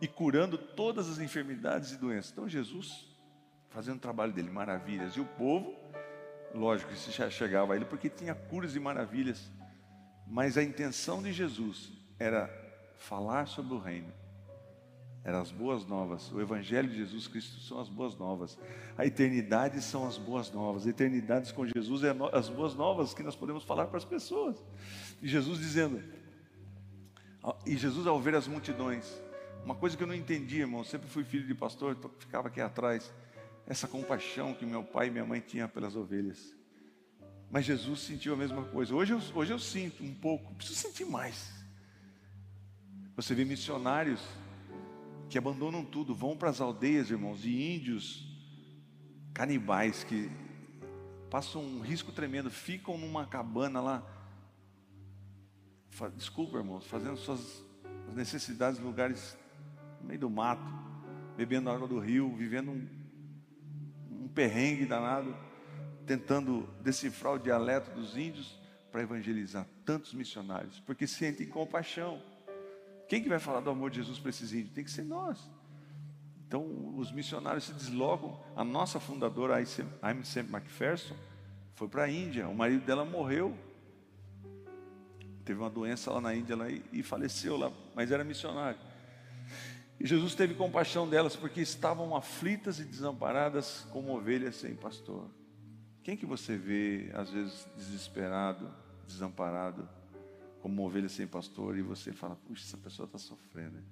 e 0.00 0.06
curando 0.06 0.56
todas 0.56 1.10
as 1.10 1.18
enfermidades 1.18 1.90
e 1.90 1.96
doenças. 1.96 2.30
Então, 2.30 2.48
Jesus 2.48 3.12
fazendo 3.70 3.96
o 3.96 4.00
trabalho 4.00 4.32
dele, 4.32 4.48
maravilhas. 4.48 5.14
E 5.14 5.20
o 5.20 5.24
povo, 5.24 5.74
lógico 6.54 6.94
se 6.94 7.10
chegava 7.32 7.72
a 7.72 7.76
ele 7.76 7.84
porque 7.84 8.08
tinha 8.08 8.32
curas 8.32 8.76
e 8.76 8.78
maravilhas. 8.78 9.50
Mas 10.24 10.56
a 10.56 10.62
intenção 10.62 11.20
de 11.20 11.32
Jesus 11.32 11.90
era 12.16 12.48
falar 12.96 13.48
sobre 13.48 13.74
o 13.74 13.78
reino. 13.80 14.12
Eram 15.24 15.40
as 15.40 15.50
boas 15.50 15.86
novas. 15.86 16.30
O 16.30 16.40
Evangelho 16.40 16.88
de 16.88 16.98
Jesus 16.98 17.26
Cristo 17.26 17.58
são 17.62 17.80
as 17.80 17.88
boas 17.88 18.14
novas. 18.14 18.58
A 18.96 19.06
eternidade 19.06 19.80
são 19.80 20.06
as 20.06 20.18
boas 20.18 20.52
novas. 20.52 20.86
A 20.86 20.90
eternidade 20.90 21.52
com 21.54 21.66
Jesus 21.66 22.04
é 22.04 22.14
as 22.32 22.50
boas 22.50 22.74
novas 22.74 23.14
que 23.14 23.22
nós 23.22 23.34
podemos 23.34 23.64
falar 23.64 23.86
para 23.86 23.96
as 23.96 24.04
pessoas. 24.04 24.62
E 25.22 25.26
Jesus 25.26 25.58
dizendo, 25.58 26.02
e 27.64 27.74
Jesus 27.74 28.06
ao 28.06 28.20
ver 28.20 28.34
as 28.34 28.46
multidões, 28.46 29.18
uma 29.64 29.74
coisa 29.74 29.96
que 29.96 30.02
eu 30.02 30.06
não 30.06 30.14
entendi, 30.14 30.60
irmão, 30.60 30.84
sempre 30.84 31.08
fui 31.08 31.24
filho 31.24 31.46
de 31.46 31.54
pastor, 31.54 31.96
ficava 32.18 32.48
aqui 32.48 32.60
atrás 32.60 33.10
essa 33.66 33.88
compaixão 33.88 34.52
que 34.52 34.66
meu 34.66 34.84
pai 34.84 35.06
e 35.06 35.10
minha 35.10 35.24
mãe 35.24 35.40
tinham 35.40 35.66
pelas 35.70 35.96
ovelhas. 35.96 36.54
Mas 37.50 37.64
Jesus 37.64 38.00
sentiu 38.00 38.34
a 38.34 38.36
mesma 38.36 38.64
coisa. 38.64 38.94
Hoje 38.94 39.14
eu, 39.14 39.20
hoje 39.34 39.52
eu 39.52 39.58
sinto 39.58 40.04
um 40.04 40.12
pouco, 40.12 40.54
preciso 40.54 40.80
sentir 40.80 41.06
mais. 41.06 41.50
Você 43.16 43.34
vê 43.34 43.44
missionários 43.44 44.20
que 45.28 45.38
abandonam 45.38 45.84
tudo, 45.84 46.14
vão 46.14 46.36
para 46.36 46.50
as 46.50 46.60
aldeias, 46.60 47.10
irmãos, 47.10 47.44
e 47.44 47.76
índios 47.76 48.26
canibais 49.32 50.04
que 50.04 50.30
passam 51.30 51.62
um 51.62 51.80
risco 51.80 52.12
tremendo, 52.12 52.50
ficam 52.50 52.96
numa 52.96 53.26
cabana 53.26 53.80
lá. 53.80 54.02
Desculpa, 56.16 56.58
irmãos, 56.58 56.86
fazendo 56.86 57.16
suas 57.16 57.64
necessidades 58.14 58.80
em 58.80 58.84
lugares 58.84 59.36
no 60.00 60.08
meio 60.08 60.20
do 60.20 60.30
mato, 60.30 60.62
bebendo 61.36 61.70
água 61.70 61.88
do 61.88 61.98
rio, 61.98 62.34
vivendo 62.36 62.70
um 64.10 64.28
perrengue 64.28 64.86
danado, 64.86 65.36
tentando 66.06 66.68
decifrar 66.82 67.34
o 67.34 67.38
dialeto 67.38 67.90
dos 67.90 68.16
índios 68.16 68.58
para 68.92 69.02
evangelizar 69.02 69.66
tantos 69.84 70.14
missionários, 70.14 70.78
porque 70.80 71.06
sentem 71.06 71.48
compaixão. 71.48 72.22
Quem 73.14 73.22
que 73.22 73.28
vai 73.28 73.38
falar 73.38 73.60
do 73.60 73.70
amor 73.70 73.90
de 73.90 73.98
Jesus 73.98 74.18
para 74.18 74.30
esses 74.30 74.52
índios? 74.52 74.72
Tem 74.72 74.82
que 74.82 74.90
ser 74.90 75.04
nós. 75.04 75.48
Então, 76.48 76.98
os 76.98 77.12
missionários 77.12 77.62
se 77.62 77.72
deslocam. 77.72 78.40
A 78.56 78.64
nossa 78.64 78.98
fundadora, 78.98 79.54
Amy 80.02 80.24
Sam 80.24 80.40
McPherson, 80.40 81.14
foi 81.76 81.86
para 81.86 82.02
a 82.02 82.10
Índia. 82.10 82.48
O 82.48 82.54
marido 82.56 82.84
dela 82.84 83.04
morreu. 83.04 83.56
Teve 85.44 85.60
uma 85.60 85.70
doença 85.70 86.10
lá 86.10 86.20
na 86.20 86.34
Índia 86.34 86.56
lá, 86.56 86.68
e, 86.68 86.82
e 86.92 87.04
faleceu 87.04 87.56
lá, 87.56 87.70
mas 87.94 88.10
era 88.10 88.24
missionário. 88.24 88.80
E 90.00 90.08
Jesus 90.08 90.34
teve 90.34 90.54
compaixão 90.54 91.08
delas 91.08 91.36
porque 91.36 91.60
estavam 91.60 92.16
aflitas 92.16 92.80
e 92.80 92.84
desamparadas 92.84 93.86
como 93.92 94.12
ovelhas 94.12 94.56
sem 94.56 94.74
pastor. 94.74 95.30
Quem 96.02 96.16
que 96.16 96.26
você 96.26 96.56
vê 96.56 97.12
às 97.14 97.30
vezes 97.30 97.64
desesperado, 97.76 98.74
desamparado, 99.06 99.88
como 100.64 100.80
uma 100.80 100.88
ovelha 100.88 101.10
sem 101.10 101.26
pastor 101.26 101.76
e 101.76 101.82
você 101.82 102.10
fala, 102.10 102.36
puxa, 102.36 102.64
essa 102.64 102.78
pessoa 102.78 103.04
está 103.04 103.18
sofrendo. 103.18 103.84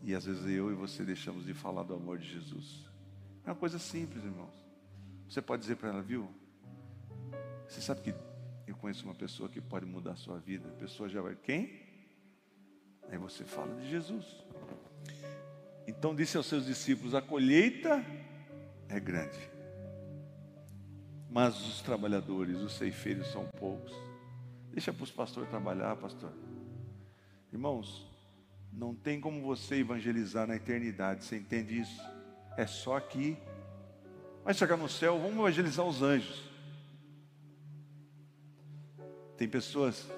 E 0.00 0.14
às 0.14 0.26
vezes 0.26 0.46
eu 0.46 0.70
e 0.70 0.74
você 0.76 1.04
deixamos 1.04 1.44
de 1.44 1.52
falar 1.52 1.82
do 1.82 1.92
amor 1.92 2.18
de 2.18 2.28
Jesus. 2.34 2.86
É 3.44 3.48
uma 3.48 3.56
coisa 3.56 3.80
simples, 3.80 4.22
irmãos. 4.22 4.54
Você 5.28 5.42
pode 5.42 5.62
dizer 5.62 5.74
para 5.74 5.88
ela, 5.88 6.00
viu? 6.00 6.32
Você 7.66 7.80
sabe 7.80 8.00
que 8.00 8.14
eu 8.64 8.76
conheço 8.76 9.04
uma 9.06 9.14
pessoa 9.16 9.48
que 9.48 9.60
pode 9.60 9.84
mudar 9.84 10.12
a 10.12 10.16
sua 10.16 10.38
vida. 10.38 10.68
A 10.68 10.78
pessoa 10.78 11.08
já 11.08 11.20
vai, 11.20 11.34
quem? 11.34 11.82
Aí 13.10 13.18
você 13.18 13.42
fala 13.42 13.74
de 13.74 13.90
Jesus. 13.90 14.24
Então 15.84 16.14
disse 16.14 16.36
aos 16.36 16.46
seus 16.46 16.64
discípulos: 16.64 17.12
a 17.12 17.20
colheita 17.20 18.06
é 18.88 19.00
grande, 19.00 19.50
mas 21.28 21.60
os 21.60 21.82
trabalhadores, 21.82 22.58
os 22.58 22.74
ceifeiros 22.74 23.26
são 23.32 23.44
poucos. 23.58 24.07
Deixa 24.72 24.92
para 24.92 25.04
os 25.04 25.10
pastores 25.10 25.48
trabalhar, 25.48 25.96
pastor. 25.96 26.32
Irmãos, 27.52 28.06
não 28.72 28.94
tem 28.94 29.20
como 29.20 29.42
você 29.42 29.76
evangelizar 29.76 30.46
na 30.46 30.56
eternidade, 30.56 31.24
você 31.24 31.38
entende 31.38 31.80
isso? 31.80 32.00
É 32.56 32.66
só 32.66 32.96
aqui. 32.96 33.36
Vai 34.44 34.54
chegar 34.54 34.76
no 34.76 34.88
céu, 34.88 35.18
vamos 35.18 35.38
evangelizar 35.38 35.84
os 35.86 36.02
anjos. 36.02 36.48
Tem 39.36 39.48
pessoas 39.48 40.10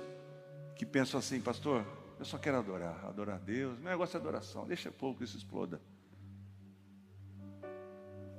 que 0.77 0.87
pensam 0.87 1.19
assim, 1.19 1.41
pastor, 1.41 1.85
eu 2.19 2.25
só 2.25 2.39
quero 2.39 2.59
adorar, 2.59 3.05
adorar 3.07 3.37
a 3.37 3.39
Deus. 3.39 3.79
Meu 3.79 3.91
negócio 3.91 4.17
é 4.17 4.21
adoração. 4.21 4.67
Deixa 4.67 4.91
pouco 4.91 5.23
isso 5.23 5.37
exploda. 5.37 5.81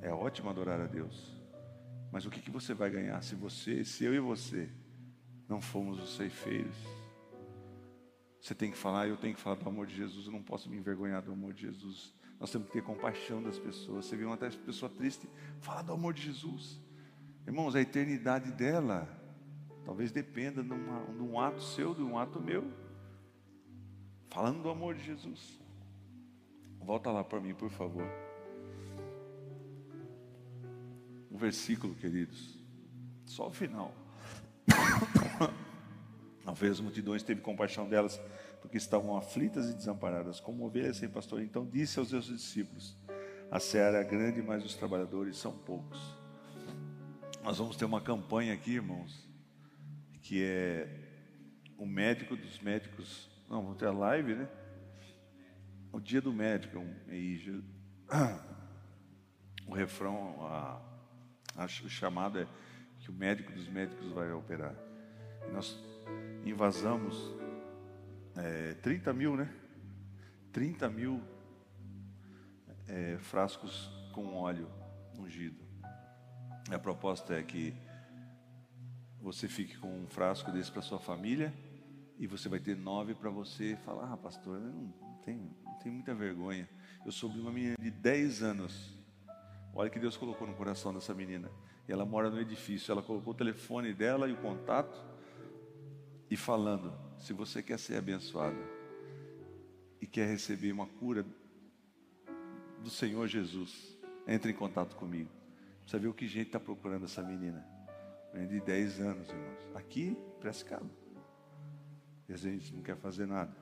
É 0.02 0.12
ótimo 0.12 0.50
adorar 0.50 0.82
a 0.82 0.88
Deus. 0.88 1.32
Mas 2.12 2.26
o 2.26 2.30
que, 2.30 2.41
que 2.41 2.52
você 2.52 2.74
vai 2.74 2.89
ganhar 2.89 3.21
se 3.24 3.36
você, 3.36 3.86
se 3.86 4.04
eu 4.04 4.13
e 4.13 4.19
você 4.19 4.69
não 5.52 5.62
fomos 5.62 6.02
os 6.02 6.16
ceifeiros? 6.16 6.76
Você 8.40 8.56
tem 8.56 8.72
que 8.72 8.78
falar, 8.78 9.08
eu 9.08 9.18
tenho 9.18 9.36
que 9.36 9.42
falar 9.42 9.58
do 9.58 9.68
amor 9.70 9.86
de 9.86 9.96
Jesus, 9.96 10.26
eu 10.26 10.32
não 10.32 10.42
posso 10.42 10.70
me 10.70 10.78
envergonhar 10.78 11.22
do 11.22 11.32
amor 11.32 11.54
de 11.54 11.62
Jesus. 11.62 12.16
Nós 12.40 12.50
temos 12.50 12.68
que 12.68 12.74
ter 12.74 12.82
compaixão 12.82 13.44
das 13.44 13.60
pessoas. 13.60 14.06
Você 14.06 14.16
viu 14.16 14.28
uma 14.28 14.38
pessoa 14.38 14.90
triste, 14.90 15.30
fala 15.60 15.84
do 15.84 15.94
amor 15.94 16.14
de 16.14 16.24
Jesus. 16.24 16.82
Irmãos, 17.46 17.76
a 17.76 17.82
eternidade 17.82 18.52
dela 18.52 19.08
talvez 19.86 20.12
dependa 20.12 20.64
de, 20.64 20.72
uma, 20.72 21.06
de 21.06 21.22
um 21.22 21.40
ato 21.40 21.62
seu, 21.62 21.94
de 21.94 22.02
um 22.02 22.18
ato 22.18 22.42
meu. 22.42 22.72
Falando 24.30 24.64
do 24.64 24.70
amor 24.70 24.96
de 24.96 25.04
Jesus. 25.04 25.60
Volta 26.80 27.12
lá 27.12 27.24
para 27.24 27.39
mim, 27.39 27.54
por 27.54 27.70
favor. 27.70 28.08
Um 31.30 31.38
versículo, 31.38 31.93
queridos. 31.93 32.60
Só 33.26 33.49
o 33.49 33.52
final. 33.52 33.93
Ao 36.46 36.56
ver 36.56 36.72
as 36.72 36.80
multidões, 36.80 37.22
teve 37.22 37.42
compaixão 37.42 37.88
delas, 37.88 38.20
porque 38.62 38.78
estavam 38.78 39.16
aflitas 39.16 39.70
e 39.70 39.74
desamparadas, 39.74 40.39
como 40.39 40.66
ovelhas 40.66 40.98
sem 40.98 41.10
pastor. 41.10 41.42
Então 41.42 41.66
disse 41.66 42.00
aos 42.00 42.10
seus 42.10 42.26
discípulos: 42.26 42.98
A 43.50 43.60
seara 43.60 44.00
é 44.00 44.04
grande, 44.04 44.42
mas 44.42 44.66
os 44.66 44.76
trabalhadores 44.76 45.38
são 45.38 45.52
poucos. 45.52 46.00
Nós 47.44 47.58
vamos 47.58 47.76
ter 47.76 47.86
uma 47.86 48.02
campanha 48.02 48.54
aqui, 48.54 48.74
irmãos, 48.74 49.28
que 50.22 50.44
é 50.44 50.88
o 51.78 51.86
médico 51.86 52.36
dos 52.36 52.60
médicos 52.60 53.28
Não, 53.50 53.64
vamos 53.64 53.78
ter 53.78 53.88
a 53.88 53.92
live, 53.92 54.36
né? 54.36 54.48
O 55.92 56.00
dia 56.00 56.22
do 56.22 56.32
médico. 56.32 56.84
E, 57.10 57.64
o 59.68 59.74
refrão, 59.74 60.46
a, 60.46 60.82
a, 61.56 61.66
o 61.66 61.89
chamado 61.89 62.39
é 62.39 62.48
que 63.00 63.10
o 63.10 63.14
médico 63.14 63.52
dos 63.52 63.68
médicos 63.68 64.08
vai 64.12 64.32
operar. 64.32 64.76
E 65.48 65.52
nós 65.52 65.78
invasamos 66.45 67.34
é, 68.36 68.74
30 68.76 69.14
mil, 69.14 69.36
né? 69.36 69.53
30 70.51 70.89
mil 70.89 71.22
é, 72.88 73.18
frascos 73.20 73.89
com 74.14 74.36
óleo 74.36 74.70
ungido. 75.18 75.64
A 76.70 76.80
proposta 76.80 77.34
é 77.34 77.43
que 77.43 77.74
você 79.22 79.47
fique 79.47 79.78
com 79.78 80.03
um 80.03 80.07
frasco 80.07 80.51
desse 80.51 80.72
para 80.72 80.82
sua 80.82 80.99
família 80.99 81.53
e 82.18 82.28
você 82.28 82.49
vai 82.49 82.59
ter 82.59 82.76
nove 82.76 83.14
para 83.14 83.30
você 83.30 83.76
falar, 83.86 84.12
ah, 84.14 84.18
pastor, 84.18 84.57
eu 84.57 84.62
não, 84.62 84.93
tenho, 85.24 85.55
não 85.64 85.74
tenho 85.76 85.95
muita 85.95 86.14
vergonha. 86.14 86.70
Eu 87.05 87.12
soube 87.12 87.39
uma 87.39 87.51
menina 87.51 87.76
de 87.80 87.91
10 87.91 88.43
anos. 88.43 88.97
Olha 89.74 89.89
que 89.89 89.99
Deus 89.99 90.18
colocou 90.18 90.47
no 90.47 90.53
coração 90.53 90.93
dessa 90.93 91.14
menina. 91.14 91.49
E 91.88 91.91
ela 91.91 92.05
mora 92.05 92.30
no 92.30 92.39
edifício. 92.39 92.91
Ela 92.91 93.01
colocou 93.01 93.34
o 93.34 93.36
telefone 93.36 93.93
dela 93.93 94.28
e 94.28 94.34
o 94.34 94.38
contato 94.38 95.11
e 96.32 96.38
falando: 96.38 96.93
se 97.19 97.34
você 97.34 97.61
quer 97.61 97.77
ser 97.77 97.97
abençoada 97.97 98.57
e 99.99 100.07
quer 100.07 100.27
receber 100.27 100.71
uma 100.71 100.88
cura 100.88 101.25
do 102.82 102.89
Senhor 102.89 103.27
Jesus, 103.27 103.95
entre 104.25 104.51
em 104.51 104.55
contato 104.55 104.95
comigo. 104.95 105.29
Você 105.86 105.99
ver 105.99 106.07
o 106.07 106.13
que 106.13 106.27
gente 106.27 106.47
está 106.47 106.59
procurando 106.59 107.03
essa 107.03 107.21
menina. 107.21 107.63
De 108.34 108.61
10 108.61 109.01
anos, 109.01 109.27
irmãos. 109.27 109.75
Aqui, 109.75 110.17
Prescado. 110.39 110.89
E 112.29 112.34
a 112.34 112.38
gente 112.38 112.73
não 112.73 112.82
quer 112.82 112.95
fazer 112.95 113.25
nada. 113.25 113.53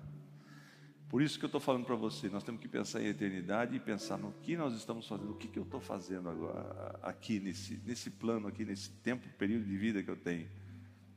Por 1.10 1.24
isso 1.24 1.40
que 1.40 1.46
eu 1.46 1.48
estou 1.48 1.60
falando 1.60 1.86
para 1.86 1.96
você, 1.96 2.30
nós 2.30 2.44
temos 2.44 2.62
que 2.62 2.68
pensar 2.68 3.02
em 3.02 3.08
eternidade 3.08 3.76
e 3.76 3.80
pensar 3.80 4.20
no 4.20 4.32
que 4.44 4.56
nós 4.56 4.76
estamos 4.76 5.08
fazendo, 5.08 5.32
o 5.32 5.36
que, 5.36 5.48
que 5.48 5.58
eu 5.58 5.64
estou 5.64 5.82
fazendo 5.82 6.30
agora, 6.30 7.00
aqui, 7.02 7.40
nesse, 7.40 7.82
nesse 7.84 8.12
plano, 8.12 8.48
aqui, 8.48 8.64
nesse 8.64 8.92
tempo, 8.92 9.28
período 9.40 9.66
de 9.66 9.76
vida 9.76 10.04
que 10.04 10.12
eu 10.12 10.16
tenho. 10.16 10.48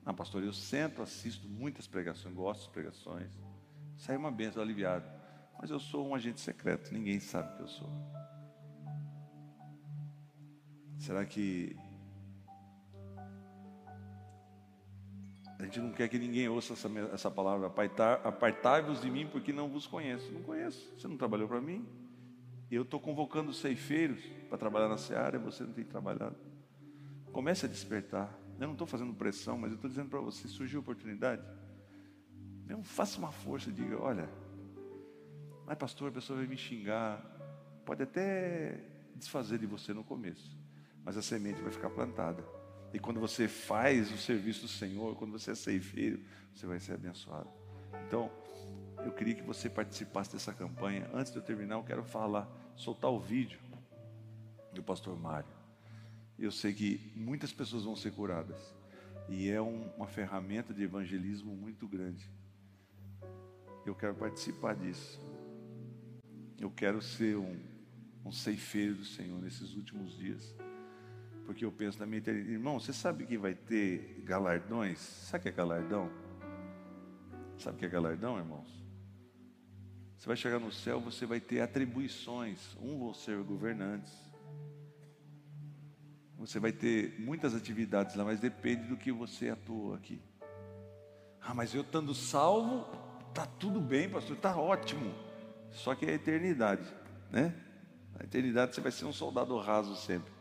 Ah, 0.04 0.12
pastor, 0.12 0.42
eu 0.42 0.52
sento, 0.52 1.00
assisto 1.00 1.48
muitas 1.48 1.86
pregações, 1.86 2.34
gosto 2.34 2.64
de 2.64 2.70
pregações. 2.70 3.30
Sai 3.96 4.16
uma 4.16 4.32
benção, 4.32 4.62
aliviado. 4.62 5.06
Mas 5.60 5.70
eu 5.70 5.78
sou 5.78 6.08
um 6.08 6.14
agente 6.14 6.40
secreto, 6.40 6.92
ninguém 6.92 7.20
sabe 7.20 7.56
que 7.56 7.62
eu 7.62 7.68
sou. 7.68 7.88
Será 10.98 11.24
que 11.24 11.76
a 15.58 15.64
gente 15.64 15.78
não 15.78 15.92
quer 15.92 16.08
que 16.08 16.18
ninguém 16.18 16.48
ouça 16.48 16.72
essa, 16.72 16.88
essa 17.12 17.30
palavra? 17.30 17.72
Apartai-vos 18.24 19.00
de 19.00 19.08
mim 19.08 19.28
porque 19.28 19.52
não 19.52 19.68
vos 19.68 19.86
conheço. 19.86 20.32
Não 20.32 20.42
conheço, 20.42 20.92
você 20.96 21.06
não 21.06 21.16
trabalhou 21.16 21.46
para 21.46 21.60
mim. 21.60 21.86
Eu 22.68 22.82
estou 22.82 22.98
convocando 22.98 23.52
ceifeiros 23.52 24.24
para 24.48 24.58
trabalhar 24.58 24.88
na 24.88 24.96
seara 24.96 25.36
e 25.36 25.38
você 25.38 25.62
não 25.62 25.72
tem 25.72 25.84
trabalhado. 25.84 26.36
Comece 27.32 27.66
a 27.66 27.68
despertar. 27.68 28.41
Eu 28.62 28.68
não 28.68 28.74
estou 28.74 28.86
fazendo 28.86 29.12
pressão, 29.12 29.58
mas 29.58 29.72
eu 29.72 29.74
estou 29.74 29.90
dizendo 29.90 30.08
para 30.08 30.20
você: 30.20 30.46
surgiu 30.46 30.78
oportunidade. 30.78 31.42
Não 32.64 32.84
faça 32.84 33.18
uma 33.18 33.32
força 33.32 33.70
e 33.70 33.72
diga: 33.72 34.00
olha, 34.00 34.28
mas 35.66 35.76
pastor, 35.76 36.10
a 36.10 36.12
pessoa 36.12 36.38
vai 36.38 36.46
me 36.46 36.56
xingar. 36.56 37.20
Pode 37.84 38.04
até 38.04 38.78
desfazer 39.16 39.58
de 39.58 39.66
você 39.66 39.92
no 39.92 40.04
começo, 40.04 40.56
mas 41.04 41.16
a 41.16 41.22
semente 41.22 41.60
vai 41.60 41.72
ficar 41.72 41.90
plantada. 41.90 42.44
E 42.94 43.00
quando 43.00 43.18
você 43.18 43.48
faz 43.48 44.12
o 44.12 44.16
serviço 44.16 44.62
do 44.62 44.68
Senhor, 44.68 45.16
quando 45.16 45.32
você 45.32 45.50
é 45.50 45.54
ceifeiro, 45.56 46.22
você 46.54 46.64
vai 46.64 46.78
ser 46.78 46.92
abençoado. 46.92 47.50
Então, 48.06 48.30
eu 49.04 49.10
queria 49.10 49.34
que 49.34 49.42
você 49.42 49.68
participasse 49.68 50.30
dessa 50.30 50.52
campanha. 50.52 51.10
Antes 51.12 51.32
de 51.32 51.38
eu 51.38 51.42
terminar, 51.42 51.74
eu 51.74 51.82
quero 51.82 52.04
falar, 52.04 52.48
soltar 52.76 53.10
o 53.10 53.18
vídeo 53.18 53.58
do 54.72 54.84
pastor 54.84 55.18
Mário. 55.18 55.61
Eu 56.42 56.50
sei 56.50 56.72
que 56.72 57.12
muitas 57.14 57.52
pessoas 57.52 57.84
vão 57.84 57.94
ser 57.94 58.10
curadas. 58.10 58.74
E 59.28 59.48
é 59.48 59.62
um, 59.62 59.88
uma 59.96 60.08
ferramenta 60.08 60.74
de 60.74 60.82
evangelismo 60.82 61.54
muito 61.54 61.86
grande. 61.86 62.28
Eu 63.86 63.94
quero 63.94 64.16
participar 64.16 64.74
disso. 64.74 65.20
Eu 66.58 66.68
quero 66.68 67.00
ser 67.00 67.36
um, 67.36 67.56
um 68.24 68.32
ceifeiro 68.32 68.96
do 68.96 69.04
Senhor 69.04 69.40
nesses 69.40 69.76
últimos 69.76 70.16
dias. 70.16 70.52
Porque 71.46 71.64
eu 71.64 71.70
penso 71.70 72.00
na 72.00 72.06
minha 72.06 72.18
eternidade. 72.18 72.52
Irmão, 72.52 72.80
você 72.80 72.92
sabe 72.92 73.24
que 73.24 73.38
vai 73.38 73.54
ter 73.54 74.20
galardões? 74.24 74.98
Sabe 74.98 75.38
o 75.38 75.42
que 75.44 75.48
é 75.48 75.52
galardão? 75.52 76.10
Sabe 77.56 77.76
o 77.76 77.78
que 77.78 77.86
é 77.86 77.88
galardão, 77.88 78.36
irmãos? 78.36 78.68
Você 80.18 80.26
vai 80.26 80.36
chegar 80.36 80.58
no 80.58 80.72
céu, 80.72 81.00
você 81.00 81.24
vai 81.24 81.40
ter 81.40 81.60
atribuições. 81.60 82.76
Um 82.80 82.98
vão 82.98 83.14
ser 83.14 83.40
governantes. 83.44 84.31
Você 86.42 86.58
vai 86.58 86.72
ter 86.72 87.14
muitas 87.20 87.54
atividades 87.54 88.16
lá, 88.16 88.24
mas 88.24 88.40
depende 88.40 88.88
do 88.88 88.96
que 88.96 89.12
você 89.12 89.50
atua 89.50 89.94
aqui. 89.94 90.20
Ah, 91.40 91.54
mas 91.54 91.72
eu 91.72 91.82
estando 91.82 92.12
salvo, 92.12 92.84
tá 93.32 93.46
tudo 93.46 93.80
bem, 93.80 94.10
pastor, 94.10 94.36
tá 94.36 94.56
ótimo. 94.56 95.14
Só 95.70 95.94
que 95.94 96.04
é 96.04 96.10
a 96.10 96.14
eternidade, 96.14 96.92
né? 97.30 97.54
Na 98.18 98.24
eternidade 98.24 98.74
você 98.74 98.80
vai 98.80 98.90
ser 98.90 99.04
um 99.04 99.12
soldado 99.12 99.56
raso 99.56 99.94
sempre. 99.94 100.32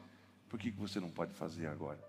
Por 0.50 0.60
que 0.60 0.72
você 0.72 1.00
não 1.00 1.12
pode 1.12 1.36
fazer 1.36 1.68
agora? 1.68 2.00